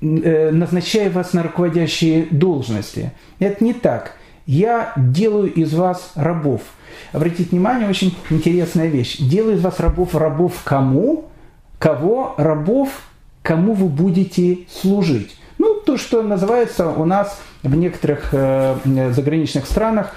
[0.00, 3.12] э, назначаю вас на руководящие должности.
[3.38, 4.16] Это не так.
[4.50, 6.62] Я делаю из вас рабов.
[7.12, 9.18] Обратите внимание, очень интересная вещь.
[9.18, 11.26] Делаю из вас рабов рабов кому?
[11.78, 12.34] Кого?
[12.36, 12.88] Рабов,
[13.42, 15.36] кому вы будете служить.
[15.58, 18.74] Ну, то, что называется у нас в некоторых э,
[19.12, 20.16] заграничных странах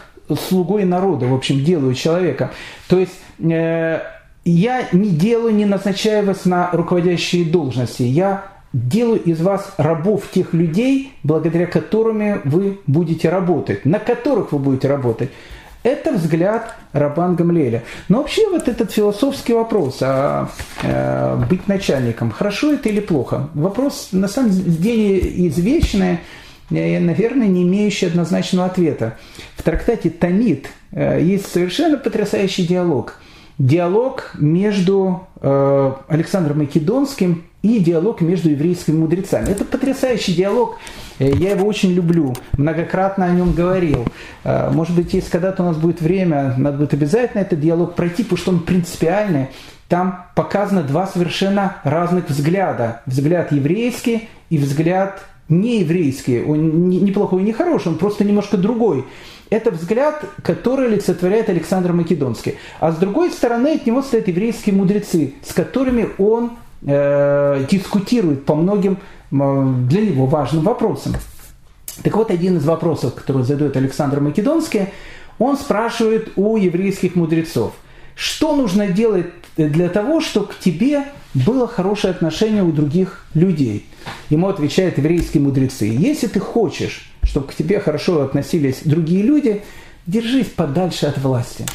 [0.49, 2.49] слугой народа, в общем, делаю человека.
[2.87, 3.99] То есть э,
[4.45, 8.01] я не делаю, не назначаю вас на руководящие должности.
[8.01, 14.59] Я делаю из вас рабов тех людей, благодаря которыми вы будете работать, на которых вы
[14.59, 15.29] будете работать.
[15.83, 17.83] Это взгляд Рабан Гамлеля.
[18.07, 20.49] Но вообще вот этот философский вопрос, а
[20.81, 23.49] э, быть начальником, хорошо это или плохо?
[23.53, 26.19] Вопрос на самом деле извечный,
[26.69, 29.17] и, наверное, не имеющий однозначного ответа.
[29.57, 33.19] В трактате Танит э, есть совершенно потрясающий диалог.
[33.59, 39.49] Диалог между э, Александром Македонским и диалог между еврейскими мудрецами.
[39.49, 40.77] Это потрясающий диалог,
[41.17, 44.05] э, я его очень люблю, многократно о нем говорил.
[44.43, 48.23] Э, может быть, если когда-то у нас будет время, надо будет обязательно этот диалог пройти,
[48.23, 49.47] потому что он принципиальный.
[49.87, 53.01] Там показано два совершенно разных взгляда.
[53.05, 56.43] Взгляд еврейский и взгляд нееврейский.
[56.43, 59.05] Он не плохой и не хороший, он просто немножко другой.
[59.49, 62.55] Это взгляд, который олицетворяет Александр Македонский.
[62.79, 66.53] А с другой стороны от него стоят еврейские мудрецы, с которыми он
[66.85, 68.97] э, дискутирует по многим
[69.31, 71.15] для него важным вопросам.
[72.03, 74.89] Так вот, один из вопросов, который задает Александр Македонский,
[75.39, 77.73] он спрашивает у еврейских мудрецов,
[78.15, 79.27] что нужно делать
[79.57, 83.87] для того, чтобы к тебе было хорошее отношение у других людей.
[84.29, 89.63] Ему отвечают еврейские мудрецы, если ты хочешь, чтобы к тебе хорошо относились другие люди,
[90.05, 91.65] держись подальше от власти.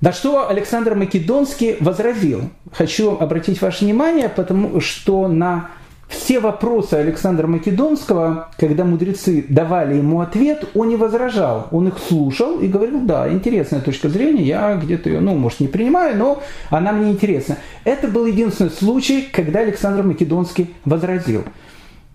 [0.00, 2.50] На что Александр Македонский возразил.
[2.72, 5.70] Хочу обратить ваше внимание, потому что на
[6.06, 11.66] все вопросы Александра Македонского, когда мудрецы давали ему ответ, он не возражал.
[11.72, 15.68] Он их слушал и говорил, да, интересная точка зрения, я где-то ее, ну, может, не
[15.68, 17.58] принимаю, но она мне интересна.
[17.84, 21.42] Это был единственный случай, когда Александр Македонский возразил.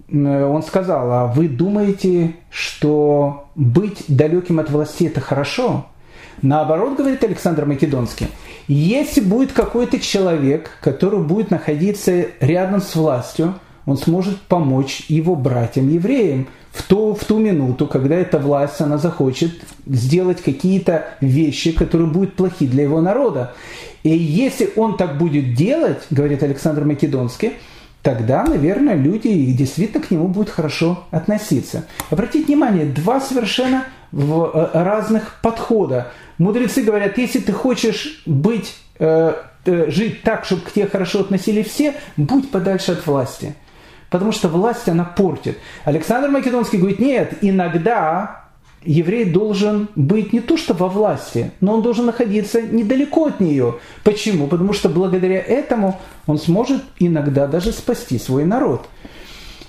[0.09, 5.87] Он сказал, а вы думаете, что быть далеким от власти это хорошо?
[6.41, 8.27] Наоборот, говорит Александр Македонский,
[8.67, 13.55] если будет какой-то человек, который будет находиться рядом с властью,
[13.85, 19.51] он сможет помочь его братьям-евреям в ту, в ту минуту, когда эта власть, она захочет
[19.85, 23.53] сделать какие-то вещи, которые будут плохи для его народа.
[24.03, 27.53] И если он так будет делать, говорит Александр Македонский,
[28.01, 31.85] тогда, наверное, люди действительно к нему будут хорошо относиться.
[32.09, 36.11] Обратите внимание, два совершенно э, разных подхода.
[36.37, 39.33] Мудрецы говорят, если ты хочешь быть, э,
[39.65, 43.55] э, жить так, чтобы к тебе хорошо относились все, будь подальше от власти.
[44.09, 45.57] Потому что власть, она портит.
[45.85, 48.43] Александр Македонский говорит, нет, иногда
[48.85, 53.75] еврей должен быть не то что во власти, но он должен находиться недалеко от нее.
[54.03, 54.47] Почему?
[54.47, 58.87] Потому что благодаря этому он сможет иногда даже спасти свой народ.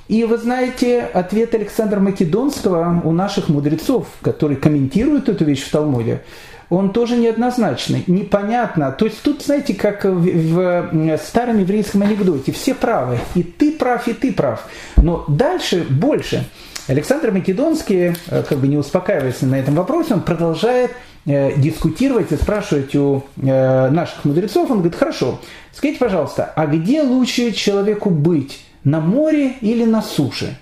[0.08, 6.22] И вы знаете, ответ Александра Македонского у наших мудрецов, которые комментируют эту вещь в Талмуде,
[6.70, 8.92] он тоже неоднозначный, непонятно.
[8.92, 14.08] То есть тут, знаете, как в, в старом еврейском анекдоте, все правы, и ты прав,
[14.08, 14.66] и ты прав.
[14.96, 16.44] Но дальше больше.
[16.86, 20.90] Александр Македонский, э, как бы не успокаивается на этом вопросе, он продолжает
[21.24, 24.70] э, дискутировать и спрашивать у э, наших мудрецов.
[24.70, 25.40] Он говорит, хорошо,
[25.72, 30.56] скажите, пожалуйста, а где лучше человеку быть, на море или на суше?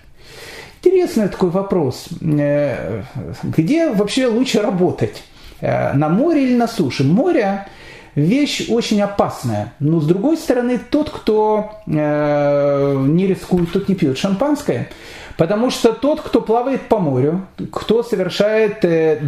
[0.84, 2.08] Интересный такой вопрос.
[2.20, 3.02] Э,
[3.44, 5.22] где вообще лучше работать?
[5.60, 7.04] Э, на море или на суше.
[7.04, 7.68] Море
[8.16, 9.74] вещь очень опасная.
[9.78, 14.88] Но с другой стороны, тот, кто э, не рискует, тот не пьет шампанское.
[15.36, 18.80] Потому что тот, кто плавает по морю, кто совершает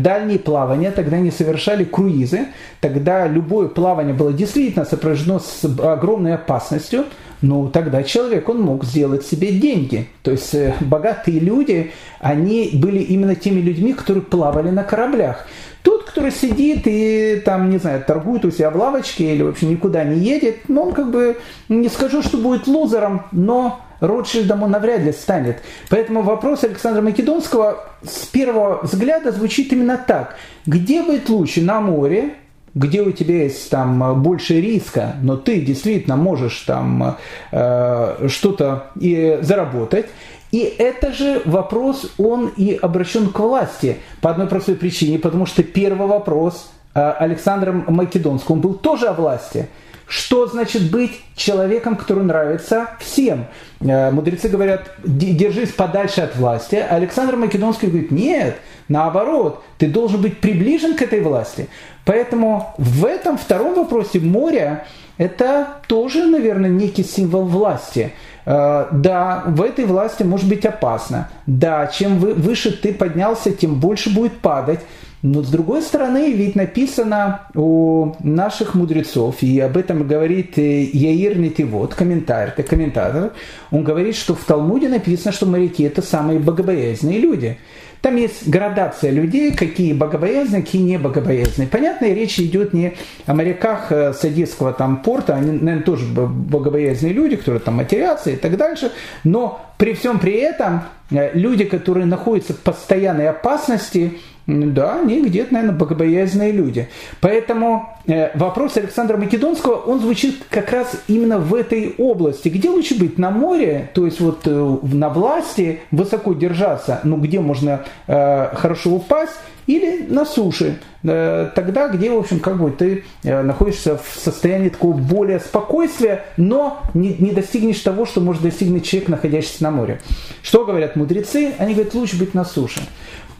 [0.02, 2.48] дальние плавания, тогда не совершали круизы,
[2.80, 7.06] тогда любое плавание было действительно сопряжено с огромной опасностью,
[7.44, 10.08] ну тогда человек, он мог сделать себе деньги.
[10.22, 15.46] То есть э, богатые люди, они были именно теми людьми, которые плавали на кораблях.
[15.82, 20.04] Тот, который сидит и там, не знаю, торгует у себя в лавочке или вообще никуда
[20.04, 21.36] не едет, ну, он как бы,
[21.68, 25.58] не скажу, что будет лузером, но Ротшильдом он навряд ли станет.
[25.90, 30.36] Поэтому вопрос Александра Македонского с первого взгляда звучит именно так.
[30.64, 32.34] Где быть лучше, на море,
[32.74, 37.16] где у тебя есть там больше риска, но ты действительно можешь там
[37.52, 40.06] э, что-то и заработать,
[40.54, 45.64] и это же вопрос, он и обращен к власти по одной простой причине, потому что
[45.64, 49.68] первый вопрос э, Александра Македонского, он был тоже о власти.
[50.06, 53.46] Что значит быть человеком, который нравится всем?
[53.80, 56.76] Э, мудрецы говорят, держись подальше от власти.
[56.76, 58.56] Александр Македонский говорит, нет,
[58.88, 61.68] наоборот, ты должен быть приближен к этой власти.
[62.04, 64.84] Поэтому в этом втором вопросе море–
[65.18, 68.12] это тоже, наверное, некий символ власти–
[68.46, 71.28] Э, да, в этой власти может быть опасно.
[71.46, 74.80] Да, чем выше ты поднялся, тем больше будет падать.
[75.22, 81.38] Но с другой стороны, ведь написано у наших мудрецов, и об этом говорит э, Яир
[81.38, 83.32] Нетивот, комментатор, комментатор,
[83.70, 87.58] он говорит, что в Талмуде написано, что моряки это самые богобоязненные люди.
[88.04, 91.66] Там есть градация людей, какие богобоязные, какие не богобоязные.
[91.66, 92.92] Понятно, речь идет не
[93.24, 98.28] о моряках э, с Одесского там порта, они, наверное, тоже богобоязные люди, которые там матерятся
[98.28, 98.92] и так дальше,
[99.24, 105.54] но при всем при этом э, люди, которые находятся в постоянной опасности, да, они где-то,
[105.54, 106.88] наверное, богобоязненные люди.
[107.20, 112.48] Поэтому э, вопрос Александра Македонского, он звучит как раз именно в этой области.
[112.50, 113.16] Где лучше быть?
[113.16, 118.90] На море, то есть вот э, на власти, высоко держаться, ну где можно э, хорошо
[118.90, 119.32] упасть,
[119.66, 124.92] или на суше, э, тогда, где, в общем, как бы ты находишься в состоянии такого
[124.92, 130.00] более спокойствия, но не достигнешь того, что может достигнуть человек, находящийся на море.
[130.42, 131.54] Что говорят мудрецы?
[131.56, 132.82] Они говорят, лучше быть на суше.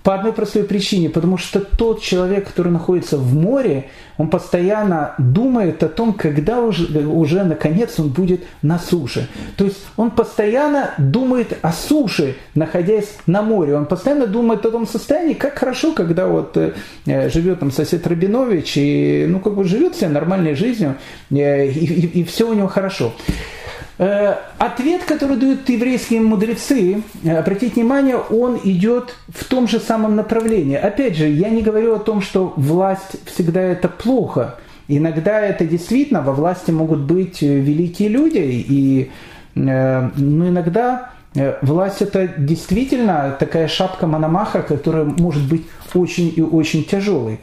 [0.05, 3.89] По одной простой причине, потому что тот человек, который находится в море,
[4.19, 9.29] он постоянно думает о том, когда уже, уже наконец он будет на суше.
[9.57, 13.75] То есть он постоянно думает о суше, находясь на море.
[13.75, 16.75] Он постоянно думает о том состоянии, как хорошо, когда вот э,
[17.31, 20.97] живет там сосед Рабинович и ну как бы живет себе нормальной жизнью
[21.31, 23.15] э, и, и, и все у него хорошо.
[23.97, 30.17] Э, ответ, который дают еврейские мудрецы, э, обратите внимание, он идет в том же самом
[30.17, 30.77] направлении.
[30.77, 34.57] Опять же, я не говорю о том, что власть всегда это плохо.
[34.89, 39.11] Иногда это действительно, во власти могут быть э, великие люди, и
[39.57, 41.11] ну, иногда
[41.63, 45.63] власть это действительно такая шапка Мономаха, которая может быть
[45.95, 47.39] очень и очень тяжелой.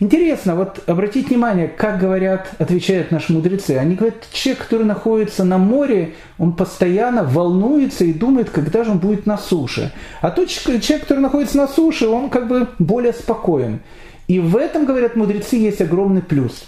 [0.00, 3.72] Интересно, вот обратите внимание, как говорят, отвечают наши мудрецы.
[3.72, 8.98] Они говорят, человек, который находится на море, он постоянно волнуется и думает, когда же он
[8.98, 9.92] будет на суше.
[10.22, 13.80] А тот человек, который находится на суше, он как бы более спокоен.
[14.26, 16.64] И в этом, говорят мудрецы, есть огромный плюс.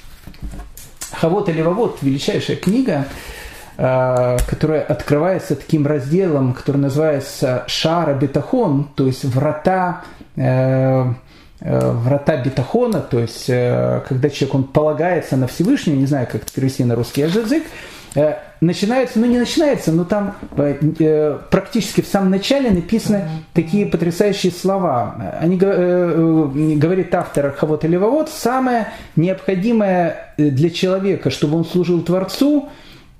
[1.12, 3.06] Хавот или Вавот, величайшая книга,
[3.78, 10.02] э, которая открывается таким разделом, который называется Шара Бетахон, то есть врата
[10.34, 11.12] Э,
[11.64, 16.52] врата бетахона, то есть э, когда человек он полагается на Всевышнего, не знаю, как это
[16.52, 17.62] перевести на русский язык,
[18.16, 20.34] э, начинается, ну не начинается, но там
[21.50, 25.36] практически в самом начале написаны такие потрясающие слова.
[25.40, 32.70] Они говорит автор Хавот Левовод, самое необходимое для человека, чтобы он служил Творцу,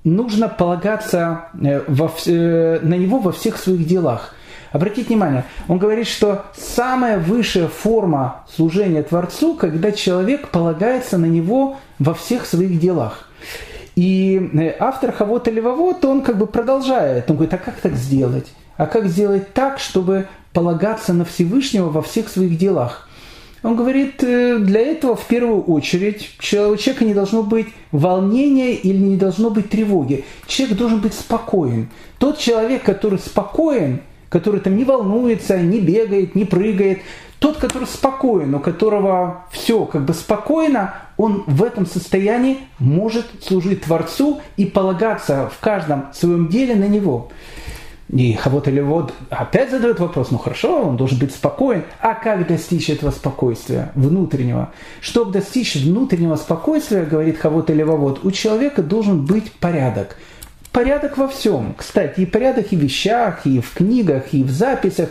[0.03, 4.35] нужно полагаться во, на него во всех своих делах–
[4.73, 11.77] Обратите внимание, он говорит, что самая высшая форма служения Творцу, когда человек полагается на него
[11.99, 13.29] во всех своих делах.
[13.95, 17.31] И э, автор Хавота Левовод, он как бы продолжает.
[17.31, 18.47] Он говорит, а как так сделать?
[18.79, 23.11] А как сделать так, чтобы полагаться на Всевышнего во всех своих делах?
[23.63, 28.97] Он говорит, э, для этого в первую очередь у человека не должно быть волнения или
[28.97, 30.25] не должно быть тревоги.
[30.47, 31.91] Человек должен быть спокоен.
[32.17, 34.01] Тот человек, который спокоен–
[34.33, 37.01] который там не волнуется, не бегает, не прыгает.
[37.39, 43.83] Тот, который спокоен, у которого все как бы спокойно, он в этом состоянии может служить
[43.83, 47.29] Творцу и полагаться в каждом своем деле на Него.
[48.09, 52.89] И Хавот вот опять задает вопрос, ну хорошо, он должен быть спокоен, а как достичь
[52.89, 54.73] этого спокойствия внутреннего?
[55.01, 60.17] Чтобы достичь внутреннего спокойствия, говорит Хавот вот, у человека должен быть порядок–
[60.73, 61.75] Порядок во всем.
[61.77, 65.11] Кстати, и порядок и в вещах, и в книгах, и в записях,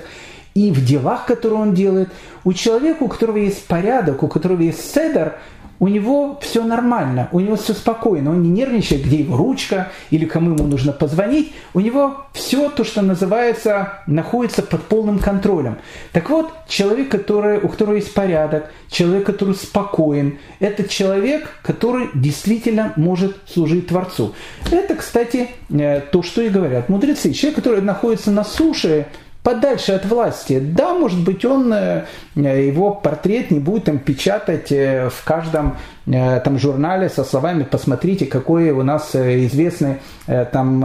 [0.55, 2.09] и в делах, которые он делает.
[2.43, 5.37] У человека, у которого есть порядок, у которого есть седер,
[5.81, 10.25] у него все нормально, у него все спокойно, он не нервничает, где его ручка или
[10.25, 11.53] кому ему нужно позвонить.
[11.73, 15.79] У него все то, что называется, находится под полным контролем.
[16.11, 22.93] Так вот, человек, который, у которого есть порядок, человек, который спокоен, это человек, который действительно
[22.95, 24.35] может служить Творцу.
[24.69, 27.33] Это, кстати, э, то, что и говорят мудрецы.
[27.33, 29.07] Человек, который находится на суше,
[29.43, 30.59] подальше от власти.
[30.59, 36.39] Да, может быть, он, э, его портрет не будет там печатать э, в каждом э,
[36.41, 40.83] там журнале со словами «посмотрите, какой у нас известный там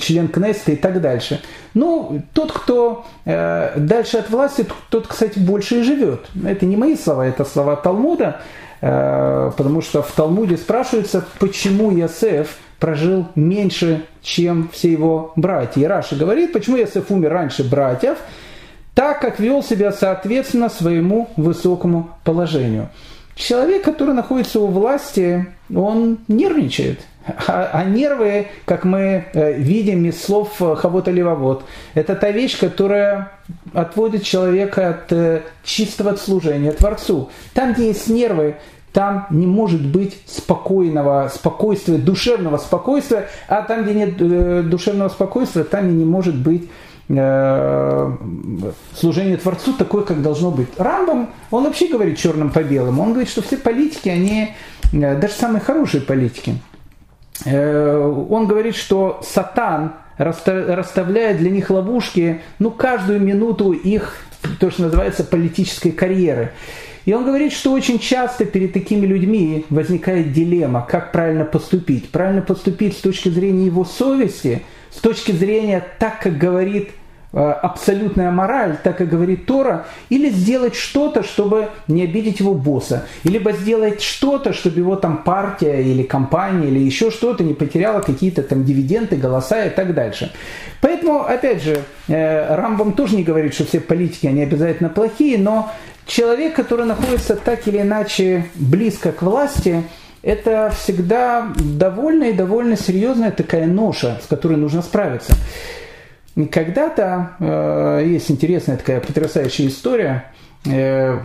[0.00, 1.40] член Кнессета» и так дальше.
[1.74, 6.26] Ну, тот, кто дальше от власти, тот, кстати, больше и живет.
[6.44, 8.40] Это не мои слова, это слова Талмуда,
[8.80, 15.80] потому что в Талмуде спрашивается, почему Ясеф– прожил меньше, чем все его братья.
[15.80, 18.18] И Раша говорит, почему Иосиф умер раньше братьев,
[18.94, 22.90] так как вел себя соответственно своему высокому положению.
[23.34, 27.00] Человек, который находится у власти, он нервничает.
[27.46, 31.62] А, а нервы, как мы э, видим из слов Хавота Левовод,
[31.94, 33.32] это та вещь, которая
[33.74, 37.30] отводит человека от э, чистого служения Творцу.
[37.52, 38.56] Там, где есть нервы,
[38.92, 45.64] там не может быть спокойного спокойствия, душевного спокойствия, а там, где нет э, душевного спокойствия,
[45.64, 46.68] там и не может быть
[47.08, 48.12] э,
[48.94, 50.68] служение Творцу такое, как должно быть.
[50.78, 53.02] Рамбам, он вообще говорит черным по белому.
[53.02, 54.54] Он говорит, что все политики, они,
[54.92, 56.54] э, даже самые хорошие политики,
[57.44, 64.16] он говорит, что сатан расставляет для них ловушки, ну, каждую минуту их,
[64.58, 66.52] то, что называется, политической карьеры.
[67.08, 72.10] И он говорит, что очень часто перед такими людьми возникает дилемма, как правильно поступить.
[72.10, 76.90] Правильно поступить с точки зрения его совести, с точки зрения так, как говорит
[77.32, 83.06] э, абсолютная мораль, так как говорит Тора, или сделать что-то, чтобы не обидеть его босса,
[83.24, 88.42] либо сделать что-то, чтобы его там партия или компания или еще что-то не потеряла какие-то
[88.42, 90.30] там дивиденды, голоса и так дальше.
[90.82, 95.72] Поэтому, опять же, э, Рамбам тоже не говорит, что все политики, они обязательно плохие, но
[96.08, 99.84] человек, который находится так или иначе близко к власти,
[100.22, 105.34] это всегда довольно и довольно серьезная такая ноша, с которой нужно справиться.
[106.50, 110.32] Когда-то э, есть интересная такая потрясающая история.
[110.66, 111.20] Э,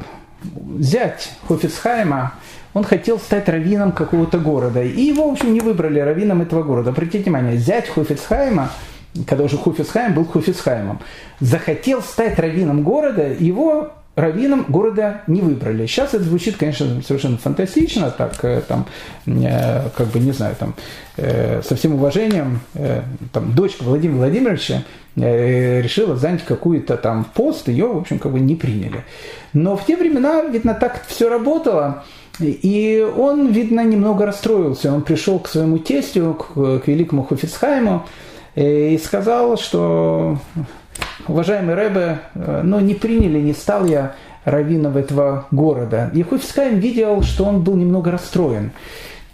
[0.80, 2.34] зять Хофицхайма,
[2.74, 4.84] он хотел стать раввином какого-то города.
[4.84, 6.90] И его, в общем, не выбрали раввином этого города.
[6.90, 8.72] Обратите внимание, зять Хофицхайма,
[9.28, 11.00] когда уже Хофицхайм был Хофицхаймом,
[11.40, 15.86] захотел стать раввином города, его раввином города не выбрали.
[15.86, 18.86] Сейчас это звучит, конечно, совершенно фантастично, так, э, там,
[19.26, 20.76] э, как бы, не знаю, там,
[21.18, 22.61] э, со всем уважением,
[23.32, 24.84] там, дочка Владимира Владимировича
[25.16, 29.03] решила занять какую-то там пост, ее, в общем, как бы не приняли.
[29.53, 32.03] Но в те времена, видно, так все работало,
[32.39, 34.91] и он, видно, немного расстроился.
[34.91, 38.07] Он пришел к своему тестю, к, великому Хофицхайму,
[38.55, 40.39] и сказал, что
[41.28, 44.16] уважаемый Рэбе, э, ну, не приняли, не стал я
[44.46, 46.12] раввином этого города.
[46.14, 48.72] И Хофицкайм видел, что он был немного расстроен.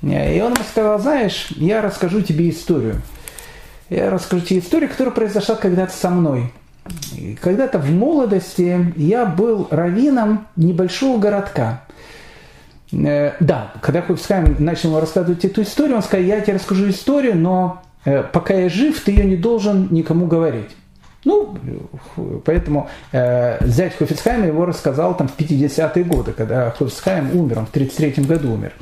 [0.01, 2.95] Э, и он ему сказал, знаешь, я расскажу тебе историю.
[3.89, 6.53] Я расскажу тебе историю, которая произошла когда-то со мной.
[7.41, 11.83] Когда-то в молодости я был раввином небольшого городка.
[12.91, 17.81] Э, да, когда Хофицкайм начал рассказывать эту историю, он сказал, я тебе расскажу историю, но
[18.31, 20.69] пока я жив, ты ее не должен никому говорить.
[21.25, 21.57] Ну,
[22.45, 27.73] поэтому э, зять Хофицхайма его рассказал там в 50-е годы, когда Хофицхайм умер, он в
[27.73, 28.73] 33-м году умер.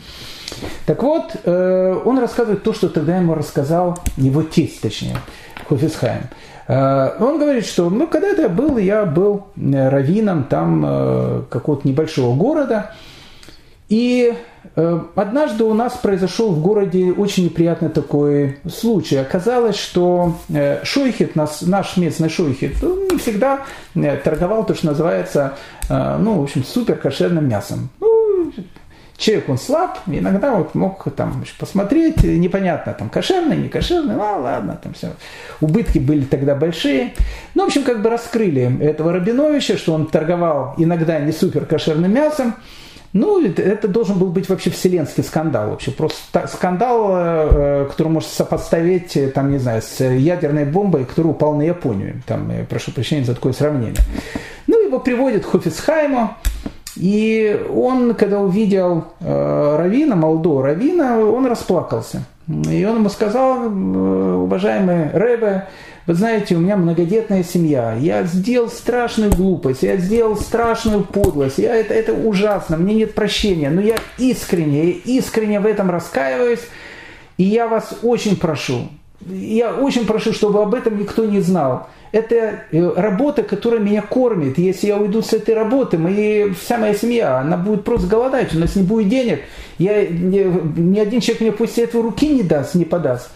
[0.85, 5.17] Так вот, э, он рассказывает то, что тогда ему рассказал его тесть, точнее,
[5.67, 6.23] Хофицхайм.
[6.67, 11.87] Э, он говорит, что ну, когда-то я был, я был э, раввином там э, какого-то
[11.87, 12.91] небольшого города,
[13.89, 14.33] и
[14.75, 19.17] однажды у нас произошел в городе очень неприятный такой случай.
[19.17, 23.61] Оказалось, что э, шойхет, наш местный шойхет, не всегда
[23.95, 25.53] э, торговал то, что называется,
[25.89, 27.89] ну, в общем, супер кошерным мясом.
[27.99, 28.51] Ну,
[29.17, 34.79] человек, он слаб, иногда вот мог там посмотреть, непонятно, там, кошерный, не кошерный, ну, ладно,
[34.81, 35.11] там все.
[35.59, 37.13] Убытки были тогда большие.
[37.55, 42.13] Ну, в общем, как бы раскрыли этого Рабиновича, что он торговал иногда не супер кошерным
[42.13, 42.55] мясом,
[43.13, 45.71] ну, это должен был быть вообще вселенский скандал.
[45.71, 51.33] Вообще просто скандал, э, который может сопоставить, э, там, не знаю, с ядерной бомбой, которая
[51.33, 52.21] упала на Японию.
[52.25, 54.01] Там, я прошу прощения за такое сравнение.
[54.67, 56.31] Ну, его приводят к Хофицхайму,
[56.95, 62.23] и он, когда увидел э, Равина, молодого Равина, он расплакался.
[62.47, 65.67] И он ему сказал, уважаемый Рэбе,
[66.07, 71.75] вы знаете, у меня многодетная семья, я сделал страшную глупость, я сделал страшную подлость, я,
[71.75, 76.61] это, это ужасно, мне нет прощения, но я искренне, я искренне в этом раскаиваюсь,
[77.37, 78.87] и я вас очень прошу,
[79.25, 81.89] я очень прошу, чтобы об этом никто не знал.
[82.13, 84.57] Это э, работа, которая меня кормит.
[84.57, 88.59] Если я уйду с этой работы, мы, вся моя семья, она будет просто голодать, у
[88.59, 89.41] нас не будет денег.
[89.77, 93.29] Я, ни, ни один человек мне после этого руки не даст, не подаст.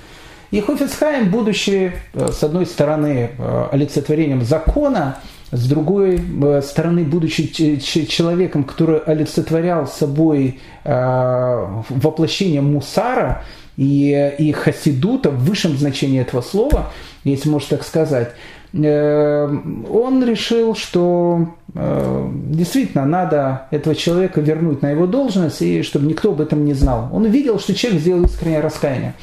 [0.52, 5.18] И Хофицхайм, будучи, э, с одной стороны, э, олицетворением закона,
[5.52, 13.44] с другой э, стороны, будучи человеком, который олицетворял собой воплощение мусара
[13.78, 16.92] и, и хасидута в высшем значении этого слова,
[17.24, 18.32] если можно так сказать,
[18.74, 26.42] он решил, что действительно надо этого человека вернуть на его должность, и чтобы никто об
[26.42, 27.10] этом не знал.
[27.14, 29.14] Он увидел, что человек сделал искреннее раскаяние.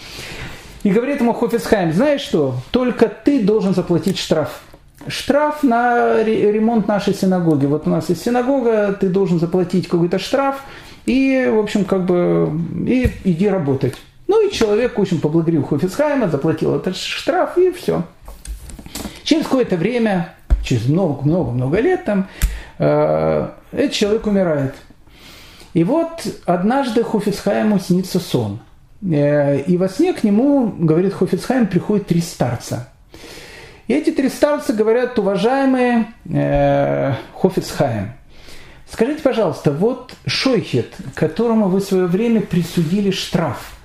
[0.84, 4.60] И говорит ему Хофицхайм, знаешь что, только ты должен заплатить штраф.
[5.06, 7.66] Штраф на ремонт нашей синагоги.
[7.66, 10.62] Вот у нас есть синагога, ты должен заплатить какой-то штраф,
[11.06, 12.50] и, в общем, как бы,
[12.86, 13.94] и иди работать.
[14.26, 18.02] Ну и человек очень поблагодарил Хофицхайма, заплатил этот штраф, и все.
[19.24, 22.28] Через какое-то время, через много-много-много лет там,
[22.78, 24.74] э, этот человек умирает.
[25.72, 28.60] И вот однажды Хофицхайму снится сон–
[29.02, 32.88] и во сне к нему, говорит Хофицхайм, приходят три старца.
[33.86, 38.12] И эти три старца говорят, уважаемые э, Хофицхайм,
[38.90, 43.78] скажите, пожалуйста, вот Шойхет, которому вы в свое время присудили штраф,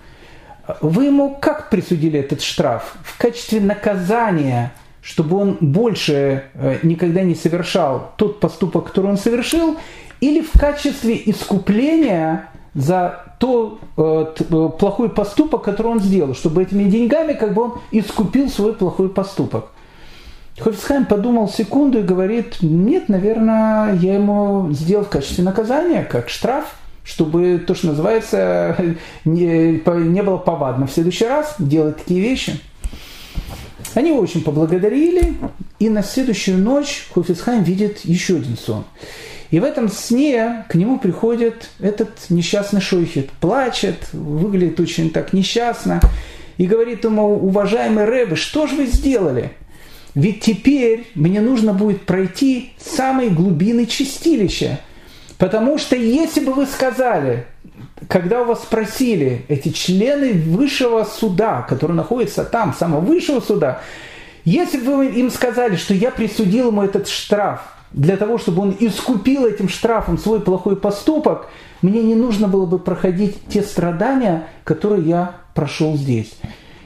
[0.81, 2.95] вы ему как присудили этот штраф?
[3.03, 9.77] В качестве наказания, чтобы он больше э, никогда не совершал тот поступок, который он совершил,
[10.21, 16.85] или в качестве искупления за то э, э, плохой поступок, который он сделал, чтобы этими
[16.89, 19.67] деньгами как бы он искупил свой плохой поступок.
[20.59, 26.75] Хофицхайм подумал секунду и говорит, нет, наверное, я ему сделал в качестве наказания, как штраф,
[27.03, 28.77] чтобы то, что называется,
[29.25, 32.59] не, не было повадно в следующий раз делать такие вещи.
[33.95, 35.35] Они его очень поблагодарили,
[35.79, 38.85] и на следующую ночь Хофицхайм видит еще один сон.
[39.53, 46.01] И в этом сне к нему приходит этот несчастный шойхет, плачет, выглядит очень так несчастно,
[46.57, 49.51] и говорит ему, уважаемый Рэбе, что же вы сделали?
[50.15, 54.79] Ведь теперь мне нужно будет пройти самые глубины чистилища.
[55.37, 57.45] Потому что если бы вы сказали,
[58.07, 63.81] когда у вас спросили эти члены высшего суда, которые находятся там, самого высшего суда,
[64.45, 68.75] если бы вы им сказали, что я присудил ему этот штраф, для того, чтобы он
[68.79, 71.47] искупил этим штрафом свой плохой поступок,
[71.81, 76.33] мне не нужно было бы проходить те страдания, которые я прошел здесь.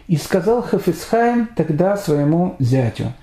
[0.07, 3.13] И сказал Хафицхайм тогда своему зятю.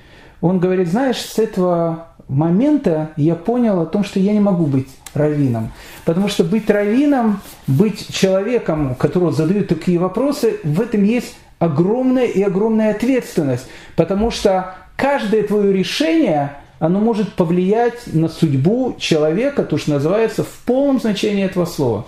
[0.40, 4.88] Он говорит, знаешь, с этого момента я понял о том, что я не могу быть
[5.14, 5.72] раввином.
[6.04, 12.42] Потому что быть раввином, быть человеком, которого задают такие вопросы, в этом есть огромная и
[12.42, 13.66] огромная ответственность.
[13.96, 20.60] Потому что каждое твое решение– оно может повлиять на судьбу человека, то, что называется в
[20.66, 22.06] полном значении этого слова.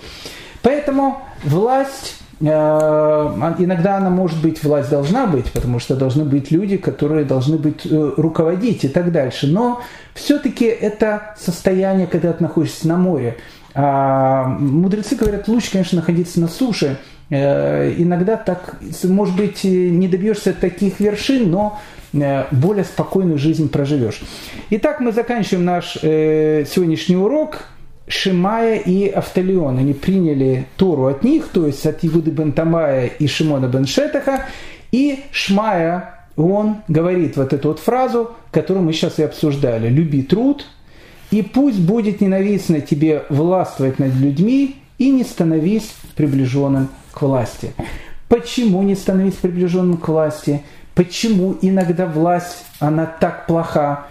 [0.62, 6.76] Поэтому власть э, Иногда она может быть, власть должна быть, потому что должны быть люди,
[6.76, 9.46] которые должны быть э, руководить и так дальше.
[9.46, 9.80] Но
[10.14, 13.36] все-таки это состояние, когда ты находишься на море.
[13.74, 16.98] А мудрецы говорят, лучше, конечно, находиться на суше.
[17.30, 21.78] Э, иногда так, может быть, не добьешься таких вершин, но
[22.50, 24.20] более спокойную жизнь проживешь.
[24.70, 27.64] Итак, мы заканчиваем наш э, сегодняшний урок.
[28.08, 29.78] Шимая и Автолион.
[29.78, 34.46] Они приняли Тору от них, то есть от Игуды бен Тамая и Шимона бен Шетаха.
[34.92, 39.88] И Шмая, он говорит вот эту вот фразу, которую мы сейчас и обсуждали.
[39.88, 40.66] «Люби труд,
[41.32, 47.72] и пусть будет ненавистно тебе властвовать над людьми, и не становись приближенным к власти».
[48.28, 50.62] Почему не становись приближенным к власти?
[50.96, 54.06] Почему иногда власть, она так плоха.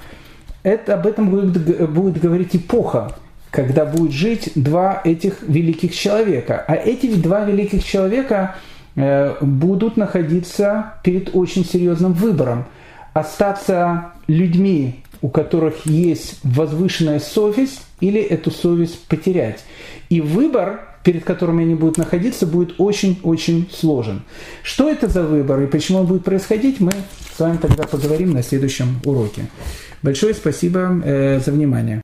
[0.64, 3.16] Это, об этом будет, будет говорить эпоха,
[3.52, 6.64] когда будет жить два этих великих человека.
[6.68, 8.56] А эти два великих человека
[8.96, 12.66] э, будут находиться перед очень серьезным выбором.
[13.14, 19.64] Остаться людьми, у которых есть возвышенная совесть, или эту совесть потерять.
[20.10, 24.24] И выбор перед которыми они будут находиться, будет очень-очень сложен.
[24.64, 26.92] Что это за выбор и почему он будет происходить, мы
[27.38, 29.44] с вами тогда поговорим на следующем уроке.
[30.02, 31.94] Большое спасибо э, за внимание.